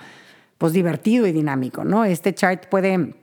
pues 0.59 0.73
divertido 0.73 1.27
y 1.27 1.33
dinámico, 1.33 1.85
¿no? 1.85 2.05
Este 2.05 2.35
chart 2.35 2.67
puede 2.69 3.15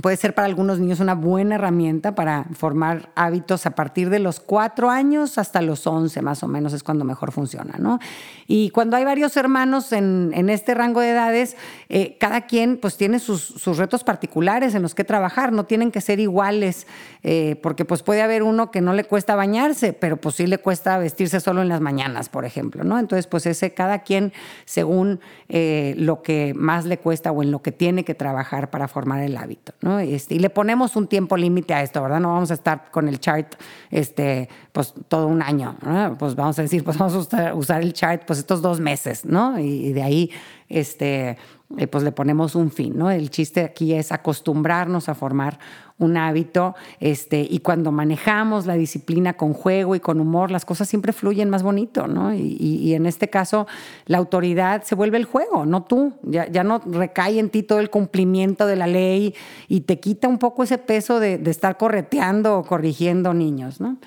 puede 0.00 0.16
ser 0.16 0.34
para 0.34 0.46
algunos 0.46 0.78
niños 0.78 1.00
una 1.00 1.14
buena 1.14 1.56
herramienta 1.56 2.14
para 2.14 2.44
formar 2.54 3.10
hábitos 3.14 3.66
a 3.66 3.70
partir 3.72 4.10
de 4.10 4.18
los 4.18 4.40
cuatro 4.40 4.90
años 4.90 5.38
hasta 5.38 5.60
los 5.62 5.86
once, 5.86 6.22
más 6.22 6.42
o 6.42 6.48
menos, 6.48 6.72
es 6.72 6.82
cuando 6.82 7.04
mejor 7.04 7.32
funciona, 7.32 7.76
¿no? 7.78 7.98
Y 8.46 8.70
cuando 8.70 8.96
hay 8.96 9.04
varios 9.04 9.36
hermanos 9.36 9.92
en, 9.92 10.32
este 10.48 10.74
rango 10.74 11.00
de 11.00 11.10
edades, 11.10 11.56
eh, 11.88 12.16
cada 12.18 12.42
quien 12.42 12.78
pues 12.78 12.96
tiene 12.96 13.18
sus, 13.18 13.64
retos 13.76 14.04
particulares 14.04 14.74
en 14.74 14.82
los 14.82 14.94
que 14.94 15.04
trabajar, 15.04 15.52
no 15.52 15.64
tienen 15.64 15.90
que 15.90 16.00
ser 16.00 16.20
iguales, 16.20 16.86
eh, 17.22 17.58
porque 17.62 17.84
pues 17.84 18.02
puede 18.02 18.22
haber 18.22 18.42
uno 18.42 18.70
que 18.70 18.80
no 18.80 18.94
le 18.94 19.04
cuesta 19.04 19.36
bañarse, 19.36 19.92
pero 19.92 20.16
pues 20.16 20.36
sí 20.36 20.46
le 20.46 20.58
cuesta 20.58 20.98
vestirse 20.98 21.40
solo 21.40 21.62
en 21.62 21.68
las 21.68 21.80
mañanas, 21.80 22.28
por 22.28 22.44
ejemplo, 22.44 22.84
¿no? 22.84 22.98
Entonces, 22.98 23.26
pues 23.26 23.46
ese 23.46 23.74
cada 23.74 24.00
quien 24.00 24.32
según 24.64 25.20
eh, 25.48 25.94
lo 25.98 26.22
que 26.22 26.54
más 26.54 26.86
le 26.86 26.98
cuesta 26.98 27.32
o 27.32 27.42
en 27.42 27.50
lo 27.50 27.62
que 27.62 27.72
tiene 27.72 28.04
que 28.04 28.14
trabajar 28.14 28.70
para 28.70 28.88
formar 28.88 29.22
el 29.22 29.36
hábito, 29.36 29.74
¿no? 29.80 29.98
Este, 30.00 30.34
y 30.34 30.38
le 30.38 30.50
ponemos 30.50 30.96
un 30.96 31.06
tiempo 31.06 31.36
límite 31.36 31.74
a 31.74 31.82
esto, 31.82 32.02
¿verdad? 32.02 32.20
No 32.20 32.32
vamos 32.32 32.50
a 32.50 32.54
estar 32.54 32.90
con 32.90 33.08
el 33.08 33.20
chart 33.20 33.54
este, 33.90 34.48
pues, 34.72 34.94
todo 35.08 35.26
un 35.26 35.42
año, 35.42 35.76
Pues 36.18 36.34
vamos 36.34 36.58
a 36.58 36.62
decir, 36.62 36.82
pues 36.84 36.98
vamos 36.98 37.32
a 37.32 37.54
usar, 37.54 37.82
el 37.82 37.92
chart 37.92 38.22
pues 38.26 38.38
estos 38.38 38.62
dos 38.62 38.80
meses, 38.80 39.24
¿no? 39.24 39.58
Y, 39.58 39.92
de 39.92 40.02
ahí 40.02 40.30
este, 40.68 41.36
eh, 41.76 41.86
pues 41.86 42.02
le 42.02 42.12
ponemos 42.12 42.54
un 42.54 42.70
fin, 42.70 42.96
¿no? 42.96 43.10
El 43.10 43.28
chiste 43.28 43.62
aquí 43.62 43.92
es 43.92 44.10
acostumbrarnos 44.10 45.08
a 45.08 45.14
formar 45.14 45.58
un 45.98 46.16
hábito, 46.16 46.74
este, 47.00 47.46
y 47.48 47.58
cuando 47.58 47.92
manejamos 47.92 48.66
la 48.66 48.74
disciplina 48.74 49.34
con 49.34 49.52
juego 49.52 49.94
y 49.94 50.00
con 50.00 50.20
humor, 50.20 50.50
las 50.50 50.64
cosas 50.64 50.88
siempre 50.88 51.12
fluyen 51.12 51.50
más 51.50 51.62
bonito, 51.62 52.06
¿no? 52.06 52.32
Y, 52.32 52.94
en 52.94 53.04
este 53.04 53.28
caso, 53.28 53.66
la 54.06 54.18
autoridad 54.18 54.84
se 54.84 54.94
vuelve 54.94 55.18
el 55.18 55.24
juego, 55.24 55.66
no 55.66 55.82
tú, 55.82 56.14
ya, 56.22 56.48
ya, 56.48 56.64
no 56.64 56.80
recae 56.86 57.38
en 57.38 57.50
ti 57.50 57.62
todo 57.62 57.80
el 57.80 57.90
cumplimiento 57.90 58.66
de 58.66 58.76
la 58.76 58.86
ley 58.86 59.34
y 59.66 59.80
te 59.80 59.98
quita 59.98 60.28
un 60.28 60.38
poco 60.38 60.62
ese 60.62 60.78
peso 60.78 61.20
de, 61.20 61.36
de 61.36 61.50
estar 61.50 61.76
correteando 61.76 62.58
o 62.58 62.62
corrigiendo 62.62 63.34
niños, 63.34 63.80
¿no? 63.80 63.98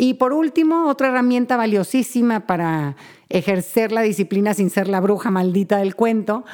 Y 0.00 0.14
por 0.14 0.32
último, 0.32 0.86
otra 0.86 1.08
herramienta 1.08 1.56
valiosísima 1.56 2.46
para 2.46 2.94
ejercer 3.28 3.90
la 3.90 4.00
disciplina 4.02 4.54
sin 4.54 4.70
ser 4.70 4.86
la 4.86 5.00
bruja 5.00 5.32
maldita 5.32 5.78
del 5.78 5.96
cuento 5.96 6.44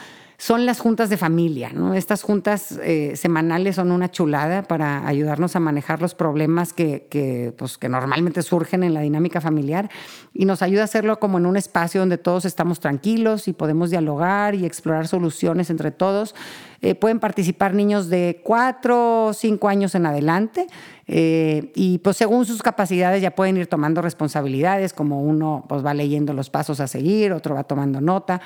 son 0.44 0.66
las 0.66 0.78
juntas 0.78 1.08
de 1.08 1.16
familia. 1.16 1.70
¿no? 1.72 1.94
Estas 1.94 2.22
juntas 2.22 2.78
eh, 2.82 3.16
semanales 3.16 3.76
son 3.76 3.90
una 3.90 4.10
chulada 4.10 4.62
para 4.62 5.08
ayudarnos 5.08 5.56
a 5.56 5.60
manejar 5.60 6.02
los 6.02 6.14
problemas 6.14 6.74
que, 6.74 7.54
pues, 7.56 7.78
que 7.78 7.88
normalmente 7.88 8.42
surgen 8.42 8.82
en 8.82 8.92
la 8.92 9.00
dinámica 9.00 9.40
familiar 9.40 9.88
y 10.34 10.44
nos 10.44 10.60
ayuda 10.60 10.82
a 10.82 10.84
hacerlo 10.84 11.18
como 11.18 11.38
en 11.38 11.46
un 11.46 11.56
espacio 11.56 12.02
donde 12.02 12.18
todos 12.18 12.44
estamos 12.44 12.78
tranquilos 12.78 13.48
y 13.48 13.54
podemos 13.54 13.88
dialogar 13.88 14.54
y 14.54 14.66
explorar 14.66 15.08
soluciones 15.08 15.70
entre 15.70 15.90
todos. 15.92 16.34
Eh, 16.82 16.94
pueden 16.94 17.20
participar 17.20 17.72
niños 17.72 18.10
de 18.10 18.42
cuatro 18.44 19.28
o 19.28 19.32
cinco 19.32 19.68
años 19.68 19.94
en 19.94 20.04
adelante 20.04 20.66
eh, 21.06 21.72
y 21.74 22.00
pues 22.00 22.18
según 22.18 22.44
sus 22.44 22.62
capacidades 22.62 23.22
ya 23.22 23.34
pueden 23.34 23.56
ir 23.56 23.66
tomando 23.66 24.02
responsabilidades, 24.02 24.92
como 24.92 25.22
uno 25.22 25.64
pues 25.70 25.82
va 25.82 25.94
leyendo 25.94 26.34
los 26.34 26.50
pasos 26.50 26.80
a 26.80 26.86
seguir, 26.86 27.32
otro 27.32 27.54
va 27.54 27.64
tomando 27.64 28.02
nota. 28.02 28.42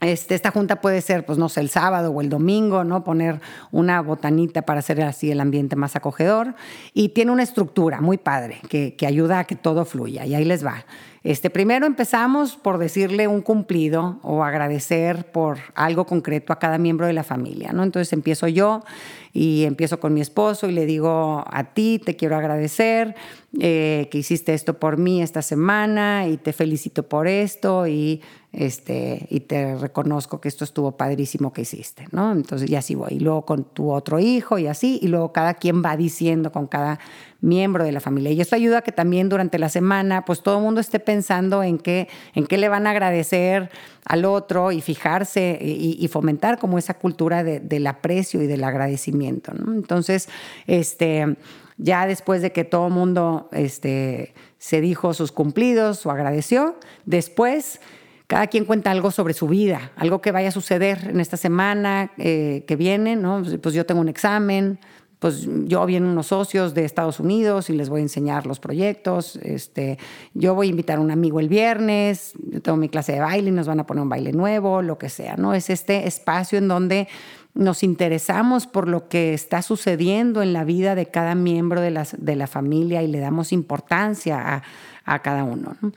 Este, 0.00 0.34
esta 0.34 0.50
junta 0.50 0.80
puede 0.80 1.02
ser, 1.02 1.26
pues 1.26 1.38
no 1.38 1.48
sé, 1.48 1.60
el 1.60 1.68
sábado 1.68 2.10
o 2.10 2.20
el 2.22 2.30
domingo, 2.30 2.84
¿no? 2.84 3.04
Poner 3.04 3.40
una 3.70 4.00
botanita 4.00 4.62
para 4.62 4.80
hacer 4.80 5.02
así 5.02 5.30
el 5.30 5.40
ambiente 5.40 5.76
más 5.76 5.94
acogedor. 5.94 6.54
Y 6.94 7.10
tiene 7.10 7.32
una 7.32 7.42
estructura 7.42 8.00
muy 8.00 8.16
padre 8.16 8.60
que, 8.68 8.94
que 8.96 9.06
ayuda 9.06 9.40
a 9.40 9.44
que 9.44 9.56
todo 9.56 9.84
fluya. 9.84 10.24
Y 10.24 10.34
ahí 10.34 10.44
les 10.44 10.64
va. 10.64 10.84
Este, 11.22 11.50
primero 11.50 11.86
empezamos 11.86 12.56
por 12.56 12.78
decirle 12.78 13.28
un 13.28 13.42
cumplido 13.42 14.18
o 14.22 14.42
agradecer 14.42 15.30
por 15.30 15.58
algo 15.74 16.06
concreto 16.06 16.54
a 16.54 16.58
cada 16.58 16.78
miembro 16.78 17.06
de 17.06 17.12
la 17.12 17.24
familia, 17.24 17.72
¿no? 17.74 17.82
Entonces 17.82 18.14
empiezo 18.14 18.48
yo 18.48 18.82
y 19.34 19.64
empiezo 19.64 20.00
con 20.00 20.14
mi 20.14 20.22
esposo 20.22 20.66
y 20.66 20.72
le 20.72 20.86
digo 20.86 21.44
a 21.46 21.74
ti, 21.74 22.00
te 22.02 22.16
quiero 22.16 22.36
agradecer 22.36 23.14
eh, 23.60 24.08
que 24.10 24.16
hiciste 24.16 24.54
esto 24.54 24.78
por 24.78 24.96
mí 24.96 25.20
esta 25.20 25.42
semana 25.42 26.26
y 26.26 26.38
te 26.38 26.54
felicito 26.54 27.06
por 27.06 27.28
esto 27.28 27.86
y 27.86 28.22
este, 28.52 29.26
y 29.30 29.40
te 29.40 29.76
reconozco 29.76 30.40
que 30.40 30.48
esto 30.48 30.64
estuvo 30.64 30.92
padrísimo 30.96 31.52
que 31.52 31.62
hiciste, 31.62 32.08
¿no? 32.10 32.32
Entonces, 32.32 32.68
ya 32.68 32.80
así 32.80 32.96
voy. 32.96 33.12
Y 33.12 33.20
luego 33.20 33.46
con 33.46 33.62
tu 33.64 33.92
otro 33.92 34.18
hijo 34.18 34.58
y 34.58 34.66
así, 34.66 34.98
y 35.00 35.06
luego 35.06 35.32
cada 35.32 35.54
quien 35.54 35.84
va 35.84 35.96
diciendo 35.96 36.50
con 36.50 36.66
cada 36.66 36.98
miembro 37.40 37.84
de 37.84 37.92
la 37.92 38.00
familia. 38.00 38.32
Y 38.32 38.40
esto 38.40 38.56
ayuda 38.56 38.78
a 38.78 38.82
que 38.82 38.90
también 38.90 39.28
durante 39.28 39.58
la 39.58 39.68
semana, 39.68 40.24
pues 40.24 40.42
todo 40.42 40.58
el 40.58 40.64
mundo 40.64 40.80
esté 40.80 40.98
pensando 40.98 41.62
en 41.62 41.78
qué, 41.78 42.08
en 42.34 42.46
qué 42.46 42.58
le 42.58 42.68
van 42.68 42.88
a 42.88 42.90
agradecer 42.90 43.70
al 44.04 44.24
otro 44.24 44.72
y 44.72 44.80
fijarse 44.80 45.58
y, 45.60 46.08
fomentar 46.08 46.58
como 46.58 46.76
esa 46.76 46.94
cultura 46.94 47.44
del 47.44 47.86
aprecio 47.86 48.42
y 48.42 48.48
del 48.48 48.64
agradecimiento. 48.64 49.52
Entonces, 49.52 50.28
este, 50.66 51.36
ya 51.76 52.06
después 52.06 52.42
de 52.42 52.50
que 52.50 52.64
todo 52.64 52.88
el 52.88 52.92
mundo 52.92 53.48
este, 53.52 54.34
se 54.58 54.80
dijo 54.80 55.14
sus 55.14 55.30
cumplidos 55.30 56.04
o 56.04 56.10
agradeció, 56.10 56.74
después 57.06 57.80
cada 58.30 58.46
quien 58.46 58.64
cuenta 58.64 58.92
algo 58.92 59.10
sobre 59.10 59.34
su 59.34 59.48
vida, 59.48 59.90
algo 59.96 60.20
que 60.20 60.30
vaya 60.30 60.50
a 60.50 60.52
suceder 60.52 61.08
en 61.10 61.18
esta 61.18 61.36
semana 61.36 62.12
eh, 62.16 62.62
que 62.68 62.76
viene, 62.76 63.16
¿no? 63.16 63.42
Pues 63.60 63.74
yo 63.74 63.84
tengo 63.84 64.00
un 64.00 64.08
examen, 64.08 64.78
pues 65.18 65.48
yo 65.64 65.84
vienen 65.84 66.10
unos 66.10 66.28
socios 66.28 66.72
de 66.72 66.84
Estados 66.84 67.18
Unidos 67.18 67.70
y 67.70 67.72
les 67.72 67.88
voy 67.88 67.98
a 67.98 68.02
enseñar 68.04 68.46
los 68.46 68.60
proyectos. 68.60 69.34
Este, 69.42 69.98
yo 70.32 70.54
voy 70.54 70.68
a 70.68 70.70
invitar 70.70 70.98
a 70.98 71.00
un 71.00 71.10
amigo 71.10 71.40
el 71.40 71.48
viernes, 71.48 72.34
yo 72.52 72.62
tengo 72.62 72.78
mi 72.78 72.88
clase 72.88 73.14
de 73.14 73.20
baile 73.20 73.48
y 73.48 73.52
nos 73.52 73.66
van 73.66 73.80
a 73.80 73.86
poner 73.86 74.04
un 74.04 74.08
baile 74.08 74.30
nuevo, 74.30 74.80
lo 74.80 74.96
que 74.96 75.08
sea, 75.08 75.34
¿no? 75.34 75.52
Es 75.52 75.68
este 75.68 76.06
espacio 76.06 76.56
en 76.56 76.68
donde 76.68 77.08
nos 77.54 77.82
interesamos 77.82 78.68
por 78.68 78.86
lo 78.86 79.08
que 79.08 79.34
está 79.34 79.60
sucediendo 79.62 80.40
en 80.40 80.52
la 80.52 80.62
vida 80.62 80.94
de 80.94 81.06
cada 81.06 81.34
miembro 81.34 81.80
de 81.80 81.90
la, 81.90 82.06
de 82.16 82.36
la 82.36 82.46
familia 82.46 83.02
y 83.02 83.08
le 83.08 83.18
damos 83.18 83.52
importancia 83.52 84.40
a, 84.40 84.62
a 85.04 85.18
cada 85.18 85.42
uno. 85.42 85.74
¿no? 85.82 85.92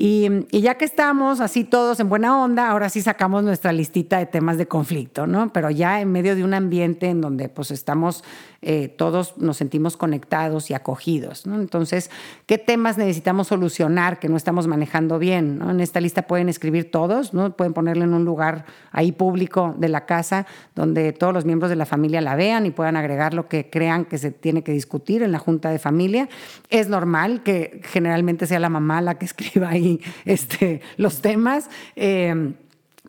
Y, 0.00 0.28
ya 0.52 0.76
que 0.76 0.84
estamos 0.84 1.40
así 1.40 1.64
todos 1.64 1.98
en 1.98 2.08
buena 2.08 2.40
onda, 2.40 2.70
ahora 2.70 2.88
sí 2.88 3.02
sacamos 3.02 3.42
nuestra 3.42 3.72
listita 3.72 4.18
de 4.18 4.26
temas 4.26 4.56
de 4.56 4.68
conflicto, 4.68 5.26
¿no? 5.26 5.52
Pero 5.52 5.70
ya 5.70 6.00
en 6.00 6.12
medio 6.12 6.36
de 6.36 6.44
un 6.44 6.54
ambiente 6.54 7.08
en 7.08 7.20
donde 7.20 7.48
pues 7.48 7.72
estamos 7.72 8.22
eh, 8.60 8.88
todos 8.88 9.38
nos 9.38 9.56
sentimos 9.56 9.96
conectados 9.96 10.68
y 10.70 10.74
acogidos. 10.74 11.46
Entonces, 11.46 12.10
¿qué 12.46 12.58
temas 12.58 12.98
necesitamos 12.98 13.46
solucionar 13.46 14.18
que 14.18 14.28
no 14.28 14.36
estamos 14.36 14.66
manejando 14.66 15.20
bien? 15.20 15.60
En 15.62 15.80
esta 15.80 16.00
lista 16.00 16.22
pueden 16.22 16.48
escribir 16.48 16.90
todos, 16.90 17.34
¿no? 17.34 17.56
pueden 17.56 17.72
ponerla 17.72 18.02
en 18.04 18.14
un 18.14 18.24
lugar 18.24 18.64
ahí 18.90 19.12
público 19.12 19.76
de 19.78 19.88
la 19.88 20.06
casa 20.06 20.44
donde 20.74 21.12
todos 21.12 21.32
los 21.32 21.44
miembros 21.44 21.70
de 21.70 21.76
la 21.76 21.86
familia 21.86 22.20
la 22.20 22.34
vean 22.34 22.66
y 22.66 22.70
puedan 22.70 22.96
agregar 22.96 23.32
lo 23.32 23.48
que 23.48 23.70
crean 23.70 24.04
que 24.04 24.18
se 24.18 24.32
tiene 24.32 24.64
que 24.64 24.72
discutir 24.72 25.22
en 25.22 25.30
la 25.30 25.38
junta 25.38 25.70
de 25.70 25.78
familia. 25.78 26.28
Es 26.68 26.88
normal 26.88 27.44
que 27.44 27.80
generalmente 27.84 28.48
sea 28.48 28.58
la 28.58 28.70
mamá 28.70 29.00
la 29.00 29.18
que 29.18 29.24
escriba 29.28 29.68
ahí 29.68 30.00
este, 30.24 30.80
los 30.96 31.20
temas. 31.20 31.70
Eh, 31.94 32.54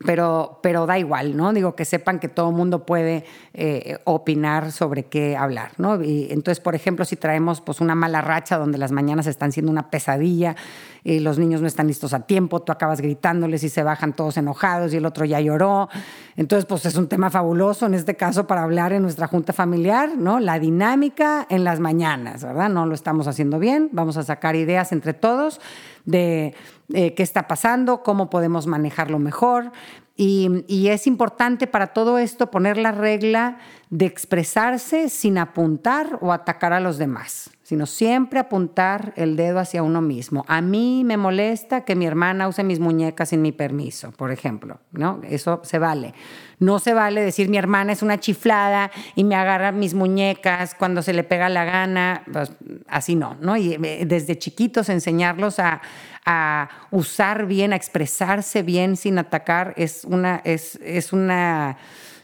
pero, 0.04 0.60
pero 0.62 0.86
da 0.86 0.98
igual, 0.98 1.36
¿no? 1.36 1.52
Digo, 1.52 1.76
que 1.76 1.84
sepan 1.84 2.20
que 2.20 2.28
todo 2.28 2.52
mundo 2.52 2.86
puede 2.86 3.24
eh, 3.52 3.98
opinar 4.04 4.72
sobre 4.72 5.04
qué 5.04 5.36
hablar, 5.36 5.72
¿no? 5.76 6.02
Y 6.02 6.28
entonces, 6.30 6.60
por 6.60 6.74
ejemplo, 6.74 7.04
si 7.04 7.16
traemos 7.16 7.60
pues, 7.60 7.80
una 7.80 7.94
mala 7.94 8.22
racha 8.22 8.56
donde 8.56 8.78
las 8.78 8.92
mañanas 8.92 9.26
están 9.26 9.52
siendo 9.52 9.70
una 9.70 9.90
pesadilla 9.90 10.56
y 11.04 11.20
los 11.20 11.38
niños 11.38 11.60
no 11.60 11.66
están 11.66 11.86
listos 11.86 12.12
a 12.12 12.20
tiempo, 12.20 12.60
tú 12.62 12.72
acabas 12.72 13.00
gritándoles 13.00 13.62
y 13.64 13.68
se 13.68 13.82
bajan 13.82 14.12
todos 14.12 14.36
enojados 14.36 14.92
y 14.92 14.96
el 14.96 15.06
otro 15.06 15.24
ya 15.24 15.40
lloró. 15.40 15.88
Entonces, 16.36 16.66
pues 16.66 16.86
es 16.86 16.96
un 16.96 17.08
tema 17.08 17.30
fabuloso 17.30 17.86
en 17.86 17.94
este 17.94 18.16
caso 18.16 18.46
para 18.46 18.62
hablar 18.62 18.92
en 18.92 19.02
nuestra 19.02 19.26
junta 19.26 19.52
familiar, 19.52 20.16
¿no? 20.16 20.40
La 20.40 20.58
dinámica 20.58 21.46
en 21.48 21.64
las 21.64 21.80
mañanas, 21.80 22.44
¿verdad? 22.44 22.68
No 22.68 22.86
lo 22.86 22.94
estamos 22.94 23.26
haciendo 23.26 23.58
bien, 23.58 23.88
vamos 23.92 24.16
a 24.16 24.22
sacar 24.22 24.56
ideas 24.56 24.92
entre 24.92 25.14
todos 25.14 25.60
de 26.04 26.54
eh, 26.92 27.14
qué 27.14 27.22
está 27.22 27.46
pasando, 27.46 28.02
cómo 28.02 28.30
podemos 28.30 28.66
manejarlo 28.66 29.18
mejor. 29.18 29.72
Y, 30.16 30.64
y, 30.66 30.88
es 30.88 31.06
importante 31.06 31.66
para 31.66 31.88
todo 31.88 32.18
esto 32.18 32.50
poner 32.50 32.76
la 32.76 32.92
regla 32.92 33.56
de 33.88 34.04
expresarse 34.04 35.08
sin 35.08 35.38
apuntar 35.38 36.18
o 36.20 36.32
atacar 36.32 36.74
a 36.74 36.80
los 36.80 36.98
demás, 36.98 37.50
sino 37.70 37.86
siempre 37.86 38.40
apuntar 38.40 39.12
el 39.14 39.36
dedo 39.36 39.60
hacia 39.60 39.84
uno 39.84 40.00
mismo. 40.00 40.44
A 40.48 40.60
mí 40.60 41.04
me 41.04 41.16
molesta 41.16 41.84
que 41.84 41.94
mi 41.94 42.04
hermana 42.04 42.48
use 42.48 42.64
mis 42.64 42.80
muñecas 42.80 43.28
sin 43.28 43.42
mi 43.42 43.52
permiso, 43.52 44.10
por 44.10 44.32
ejemplo, 44.32 44.80
¿no? 44.90 45.20
Eso 45.22 45.60
se 45.62 45.78
vale. 45.78 46.12
No 46.58 46.80
se 46.80 46.94
vale 46.94 47.20
decir 47.20 47.48
mi 47.48 47.58
hermana 47.58 47.92
es 47.92 48.02
una 48.02 48.18
chiflada 48.18 48.90
y 49.14 49.22
me 49.22 49.36
agarra 49.36 49.70
mis 49.70 49.94
muñecas 49.94 50.74
cuando 50.74 51.00
se 51.00 51.12
le 51.12 51.22
pega 51.22 51.48
la 51.48 51.64
gana, 51.64 52.24
pues, 52.32 52.50
así 52.88 53.14
no, 53.14 53.36
¿no? 53.40 53.56
Y 53.56 53.74
eh, 53.74 54.04
desde 54.04 54.36
chiquitos 54.36 54.88
enseñarlos 54.88 55.60
a 55.60 55.80
a 56.26 56.68
usar 56.90 57.46
bien, 57.46 57.72
a 57.72 57.76
expresarse 57.76 58.62
bien 58.62 58.96
sin 58.96 59.18
atacar, 59.18 59.72
es 59.76 60.04
una, 60.04 60.42
es, 60.44 60.78
es 60.82 61.12
una, 61.12 61.78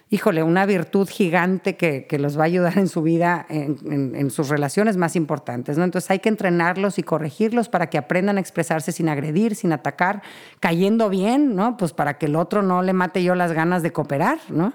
híjole, 0.08 0.44
una 0.44 0.66
virtud 0.66 1.08
gigante 1.08 1.76
que, 1.76 2.06
que, 2.06 2.18
los 2.18 2.38
va 2.38 2.42
a 2.42 2.46
ayudar 2.46 2.78
en 2.78 2.86
su 2.86 3.02
vida, 3.02 3.44
en, 3.48 4.14
en, 4.14 4.30
sus 4.30 4.48
relaciones 4.48 4.96
más 4.96 5.16
importantes. 5.16 5.78
¿no? 5.78 5.84
Entonces 5.84 6.08
hay 6.10 6.20
que 6.20 6.28
entrenarlos 6.28 6.98
y 6.98 7.02
corregirlos 7.02 7.68
para 7.68 7.90
que 7.90 7.98
aprendan 7.98 8.36
a 8.36 8.40
expresarse 8.40 8.92
sin 8.92 9.08
agredir, 9.08 9.56
sin 9.56 9.72
atacar, 9.72 10.22
cayendo 10.60 11.08
bien, 11.10 11.56
¿no? 11.56 11.76
Pues 11.76 11.92
para 11.92 12.18
que 12.18 12.26
el 12.26 12.36
otro 12.36 12.62
no 12.62 12.82
le 12.82 12.92
mate 12.92 13.24
yo 13.24 13.34
las 13.34 13.50
ganas 13.50 13.82
de 13.82 13.92
cooperar, 13.92 14.38
¿no? 14.48 14.74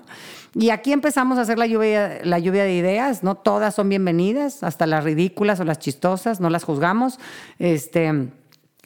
Y 0.54 0.70
aquí 0.70 0.92
empezamos 0.92 1.38
a 1.38 1.42
hacer 1.42 1.58
la 1.58 1.66
lluvia, 1.66 2.20
la 2.26 2.38
lluvia 2.38 2.66
de 2.66 2.74
ideas, 2.74 3.24
¿no? 3.24 3.36
Todas 3.36 3.74
son 3.74 3.88
bienvenidas, 3.88 4.64
hasta 4.64 4.86
las 4.86 5.06
ridículas 5.06 5.62
o 5.62 5.64
las 5.64 5.80
chistosas, 5.80 6.42
no 6.42 6.50
las 6.50 6.66
juzgamos. 6.66 7.20
Este 7.58 8.32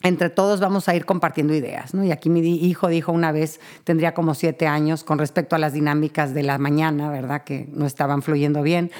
entre 0.02 0.30
todos 0.30 0.60
vamos 0.60 0.88
a 0.88 0.94
ir 0.94 1.04
compartiendo 1.04 1.54
ideas. 1.54 1.94
¿no? 1.94 2.04
Y 2.04 2.12
aquí 2.12 2.28
mi 2.30 2.40
hijo 2.40 2.88
dijo 2.88 3.12
una 3.12 3.32
vez, 3.32 3.60
tendría 3.84 4.14
como 4.14 4.34
siete 4.34 4.66
años, 4.66 5.04
con 5.04 5.18
respecto 5.18 5.56
a 5.56 5.58
las 5.58 5.72
dinámicas 5.72 6.34
de 6.34 6.42
la 6.42 6.58
mañana, 6.58 7.10
¿verdad? 7.10 7.44
Que 7.44 7.68
no 7.72 7.86
estaban 7.86 8.22
fluyendo 8.22 8.62
bien. 8.62 8.90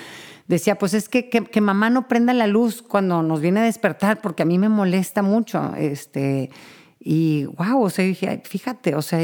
Decía, 0.48 0.76
pues 0.76 0.94
es 0.94 1.08
que, 1.08 1.28
que, 1.28 1.60
mamá 1.60 1.90
no 1.90 2.06
prenda 2.06 2.32
la 2.32 2.46
luz 2.46 2.80
cuando 2.80 3.22
nos 3.22 3.40
viene 3.40 3.60
a 3.60 3.64
despertar, 3.64 4.20
porque 4.20 4.44
a 4.44 4.46
mí 4.46 4.58
me 4.58 4.68
molesta 4.68 5.22
mucho. 5.22 5.74
Este, 5.76 6.50
Y 7.08 7.44
wow, 7.44 7.84
o 7.84 7.88
sea, 7.88 8.04
dije, 8.04 8.42
fíjate, 8.44 8.96
o 8.96 9.00
sea, 9.00 9.20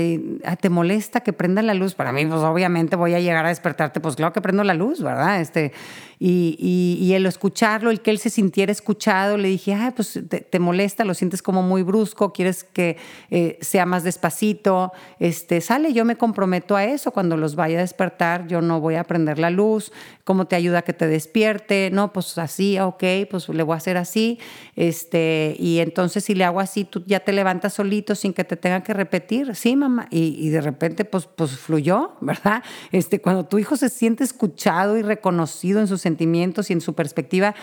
te 0.60 0.70
molesta 0.70 1.22
que 1.22 1.32
prenda 1.32 1.62
la 1.62 1.74
luz. 1.74 1.96
Para 1.96 2.12
mí, 2.12 2.24
pues 2.24 2.40
obviamente 2.40 2.94
voy 2.94 3.14
a 3.14 3.18
llegar 3.18 3.44
a 3.44 3.48
despertarte, 3.48 3.98
pues 3.98 4.14
claro 4.14 4.32
que 4.32 4.40
prendo 4.40 4.62
la 4.62 4.74
luz, 4.74 5.02
¿verdad? 5.02 5.40
Este, 5.40 5.72
y, 6.24 6.56
y, 7.00 7.14
el 7.14 7.26
escucharlo, 7.26 7.90
el 7.90 8.00
que 8.00 8.12
él 8.12 8.18
se 8.20 8.30
sintiera 8.30 8.70
escuchado, 8.70 9.36
le 9.36 9.48
dije, 9.48 9.74
ay, 9.74 9.90
pues 9.90 10.20
te, 10.28 10.58
molesta, 10.60 11.04
lo 11.04 11.14
sientes 11.14 11.42
como 11.42 11.64
muy 11.64 11.82
brusco, 11.82 12.32
quieres 12.32 12.62
que 12.62 12.96
eh, 13.32 13.58
sea 13.60 13.86
más 13.86 14.04
despacito. 14.04 14.92
Este, 15.18 15.60
sale, 15.60 15.92
yo 15.92 16.04
me 16.04 16.14
comprometo 16.14 16.76
a 16.76 16.84
eso. 16.84 17.10
Cuando 17.10 17.36
los 17.36 17.56
vaya 17.56 17.78
a 17.78 17.80
despertar, 17.80 18.46
yo 18.46 18.60
no 18.60 18.80
voy 18.80 18.94
a 18.94 19.02
prender 19.02 19.40
la 19.40 19.50
luz. 19.50 19.90
¿Cómo 20.22 20.44
te 20.44 20.54
ayuda 20.54 20.78
a 20.78 20.82
que 20.82 20.92
te 20.92 21.08
despierte? 21.08 21.90
No, 21.92 22.12
pues 22.12 22.38
así, 22.38 22.78
ok, 22.78 23.02
pues 23.28 23.48
le 23.48 23.64
voy 23.64 23.74
a 23.74 23.78
hacer 23.78 23.96
así. 23.96 24.38
Este, 24.76 25.56
y 25.58 25.80
entonces 25.80 26.22
si 26.22 26.36
le 26.36 26.44
hago 26.44 26.60
así, 26.60 26.84
tú 26.84 27.02
ya 27.04 27.18
te 27.18 27.32
levantas 27.32 27.71
solito 27.72 28.14
sin 28.14 28.32
que 28.32 28.44
te 28.44 28.56
tenga 28.56 28.82
que 28.82 28.94
repetir. 28.94 29.54
Sí, 29.54 29.76
mamá. 29.76 30.06
Y, 30.10 30.48
de 30.50 30.60
repente, 30.60 31.04
pues, 31.04 31.26
pues 31.26 31.52
fluyó, 31.52 32.12
¿verdad? 32.20 32.62
Este, 32.92 33.20
cuando 33.20 33.44
tu 33.44 33.58
hijo 33.58 33.76
se 33.76 33.88
siente 33.88 34.24
escuchado 34.24 34.96
y 34.96 35.02
reconocido 35.02 35.80
en 35.80 35.86
sus 35.86 36.00
sentimientos 36.00 36.70
y 36.70 36.72
en 36.74 36.80
su 36.80 36.94
perspectiva, 36.94 37.54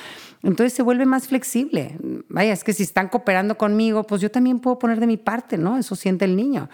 entonces 0.44 0.74
se 0.74 0.84
vuelve 0.84 1.06
más 1.06 1.28
flexible. 1.28 1.98
Vaya, 2.30 2.54
es 2.54 2.64
que 2.64 2.74
si 2.74 2.84
están 2.84 3.10
cooperando 3.10 3.58
conmigo, 3.58 4.04
pues 4.04 4.22
yo 4.22 4.32
también 4.32 4.60
puedo 4.60 4.80
poner 4.80 5.00
de 5.00 5.08
mi 5.08 5.18
parte, 5.18 5.58
¿no? 5.58 5.78
Eso 5.78 5.96
siente 5.96 6.26
el 6.26 6.36
niño. 6.36 6.70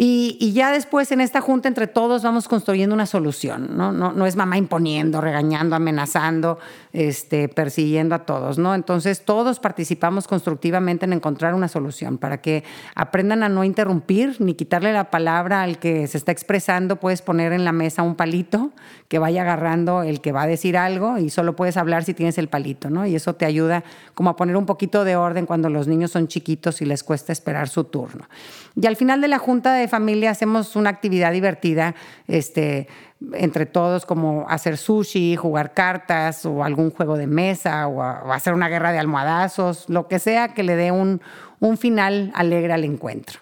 Y, 0.00 0.52
ya 0.52 0.70
después 0.70 1.10
en 1.10 1.20
esta 1.20 1.40
junta 1.40 1.66
entre 1.66 1.88
todos 1.88 2.22
vamos 2.22 2.46
construyendo 2.46 2.94
una 2.94 3.04
solución, 3.04 3.76
¿no? 3.76 3.90
No, 3.90 4.26
es 4.26 4.36
mamá 4.36 4.56
imponiendo, 4.56 5.20
regañando, 5.20 5.74
amenazando, 5.74 6.60
este, 6.92 7.48
persiguiendo 7.48 8.14
a 8.14 8.20
todos, 8.20 8.58
¿no? 8.58 8.76
Entonces 8.76 9.24
todos 9.24 9.58
participamos 9.58 10.28
constructivamente 10.28 11.04
en 11.04 11.14
encontrar 11.14 11.52
una 11.52 11.66
solución 11.66 12.16
para 12.16 12.40
que 12.40 12.62
aprendan 12.94 13.42
a 13.42 13.48
no 13.48 13.64
interrumpir 13.64 14.36
ni 14.40 14.54
quitarle 14.54 14.92
la 14.92 15.10
palabra 15.10 15.62
al 15.62 15.80
que 15.80 16.06
se 16.06 16.16
está 16.16 16.30
expresando. 16.30 17.00
Puedes 17.00 17.20
poner 17.20 17.52
en 17.52 17.64
la 17.64 17.72
mesa 17.72 18.04
un 18.04 18.14
palito 18.14 18.70
que 19.08 19.18
vaya 19.18 19.42
agarrando 19.42 20.04
el 20.04 20.20
que 20.20 20.30
va 20.30 20.42
a 20.42 20.46
decir 20.46 20.76
algo 20.76 21.18
y 21.18 21.28
solo 21.28 21.56
puedes 21.56 21.76
hablar 21.76 22.04
si 22.04 22.14
tienes 22.14 22.38
el 22.38 22.46
palito, 22.46 22.88
¿no? 22.88 23.04
Y 23.04 23.16
eso 23.16 23.34
te 23.34 23.46
ayuda 23.46 23.82
como 24.14 24.30
a 24.30 24.36
poner 24.36 24.56
un 24.56 24.66
poquito 24.66 25.02
de 25.02 25.16
orden 25.16 25.44
cuando 25.44 25.68
los 25.68 25.88
niños 25.88 26.12
son 26.12 26.28
chiquitos 26.28 26.80
y 26.82 26.84
les 26.84 27.02
cuesta 27.02 27.32
esperar 27.32 27.68
su 27.68 27.82
turno. 27.82 28.28
Y 28.74 28.86
al 28.86 28.96
final 28.96 29.20
de 29.20 29.28
la 29.28 29.38
junta 29.38 29.74
de 29.74 29.88
familia 29.88 30.30
hacemos 30.30 30.76
una 30.76 30.90
actividad 30.90 31.32
divertida, 31.32 31.94
este, 32.26 32.88
entre 33.32 33.66
todos, 33.66 34.06
como 34.06 34.46
hacer 34.48 34.76
sushi, 34.76 35.36
jugar 35.36 35.74
cartas 35.74 36.46
o 36.46 36.62
algún 36.62 36.90
juego 36.90 37.16
de 37.16 37.26
mesa 37.26 37.88
o, 37.88 38.02
hacer 38.02 38.54
una 38.54 38.68
guerra 38.68 38.92
de 38.92 38.98
almohadazos, 38.98 39.88
lo 39.88 40.08
que 40.08 40.18
sea 40.18 40.48
que 40.54 40.62
le 40.62 40.76
dé 40.76 40.92
un, 40.92 41.20
un 41.60 41.76
final 41.76 42.30
alegre 42.34 42.72
al 42.72 42.84
encuentro. 42.84 43.40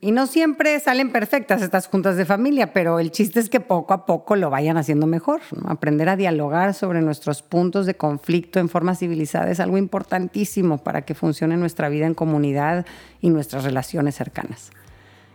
Y 0.00 0.12
no 0.12 0.28
siempre 0.28 0.78
salen 0.78 1.10
perfectas 1.10 1.60
estas 1.60 1.88
juntas 1.88 2.16
de 2.16 2.24
familia, 2.24 2.72
pero 2.72 3.00
el 3.00 3.10
chiste 3.10 3.40
es 3.40 3.50
que 3.50 3.58
poco 3.58 3.92
a 3.92 4.06
poco 4.06 4.36
lo 4.36 4.48
vayan 4.48 4.76
haciendo 4.76 5.08
mejor. 5.08 5.40
Aprender 5.66 6.08
a 6.08 6.14
dialogar 6.14 6.72
sobre 6.74 7.00
nuestros 7.00 7.42
puntos 7.42 7.84
de 7.84 7.94
conflicto 7.94 8.60
en 8.60 8.68
forma 8.68 8.94
civilizada 8.94 9.50
es 9.50 9.58
algo 9.58 9.76
importantísimo 9.76 10.78
para 10.78 11.02
que 11.02 11.16
funcione 11.16 11.56
nuestra 11.56 11.88
vida 11.88 12.06
en 12.06 12.14
comunidad 12.14 12.86
y 13.20 13.30
nuestras 13.30 13.64
relaciones 13.64 14.14
cercanas. 14.14 14.70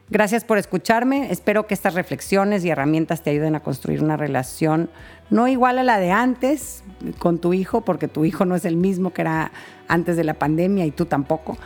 Gracias 0.10 0.46
por 0.46 0.58
escucharme. 0.58 1.30
Espero 1.30 1.68
que 1.68 1.74
estas 1.74 1.94
reflexiones 1.94 2.64
y 2.64 2.70
herramientas 2.70 3.22
te 3.22 3.32
ayuden 3.32 3.56
a 3.56 3.62
construir 3.62 4.02
una 4.02 4.16
relación 4.16 4.90
no 5.30 5.50
igual 5.50 5.78
a 5.78 5.84
la 5.84 6.00
de 6.00 6.12
antes 6.12 6.84
con 7.20 7.40
tu 7.40 7.54
hijo, 7.54 7.82
porque 7.82 8.08
tu 8.08 8.24
hijo 8.24 8.46
no 8.46 8.56
es 8.56 8.64
el 8.64 8.78
mismo 8.78 9.12
que 9.12 9.24
era 9.24 9.52
antes 9.90 10.16
de 10.16 10.24
la 10.24 10.36
pandemia 10.36 10.86
y 10.86 10.92
tú 10.92 11.06
tampoco. 11.06 11.58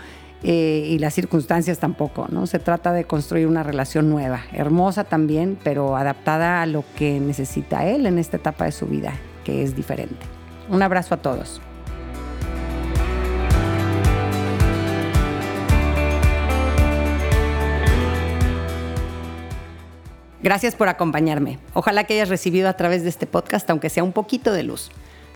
Eh, 0.43 0.85
y 0.89 0.99
las 0.99 1.15
circunstancias 1.15 1.79
tampoco, 1.79 2.27
¿no? 2.29 2.45
Se 2.45 2.59
trata 2.59 2.93
de 2.93 3.05
construir 3.05 3.47
una 3.47 3.63
relación 3.63 4.09
nueva, 4.09 4.41
hermosa 4.53 5.03
también, 5.03 5.57
pero 5.63 5.97
adaptada 5.97 6.61
a 6.61 6.65
lo 6.67 6.83
que 6.95 7.19
necesita 7.19 7.85
él 7.85 8.05
en 8.05 8.19
esta 8.19 8.37
etapa 8.37 8.65
de 8.65 8.71
su 8.71 8.85
vida, 8.85 9.13
que 9.43 9.63
es 9.63 9.75
diferente. 9.75 10.25
Un 10.69 10.83
abrazo 10.83 11.15
a 11.15 11.17
todos. 11.17 11.59
Gracias 20.47 20.75
por 20.75 20.87
acompañarme. 20.87 21.57
Ojalá 21.73 22.03
que 22.03 22.13
hayas 22.13 22.29
recibido 22.29 22.69
a 22.69 22.73
través 22.73 23.03
de 23.03 23.09
este 23.09 23.25
podcast, 23.25 23.69
aunque 23.69 23.89
sea 23.89 24.03
un 24.03 24.13
poquito 24.13 24.53
de 24.53 24.63
luz. 24.63 24.91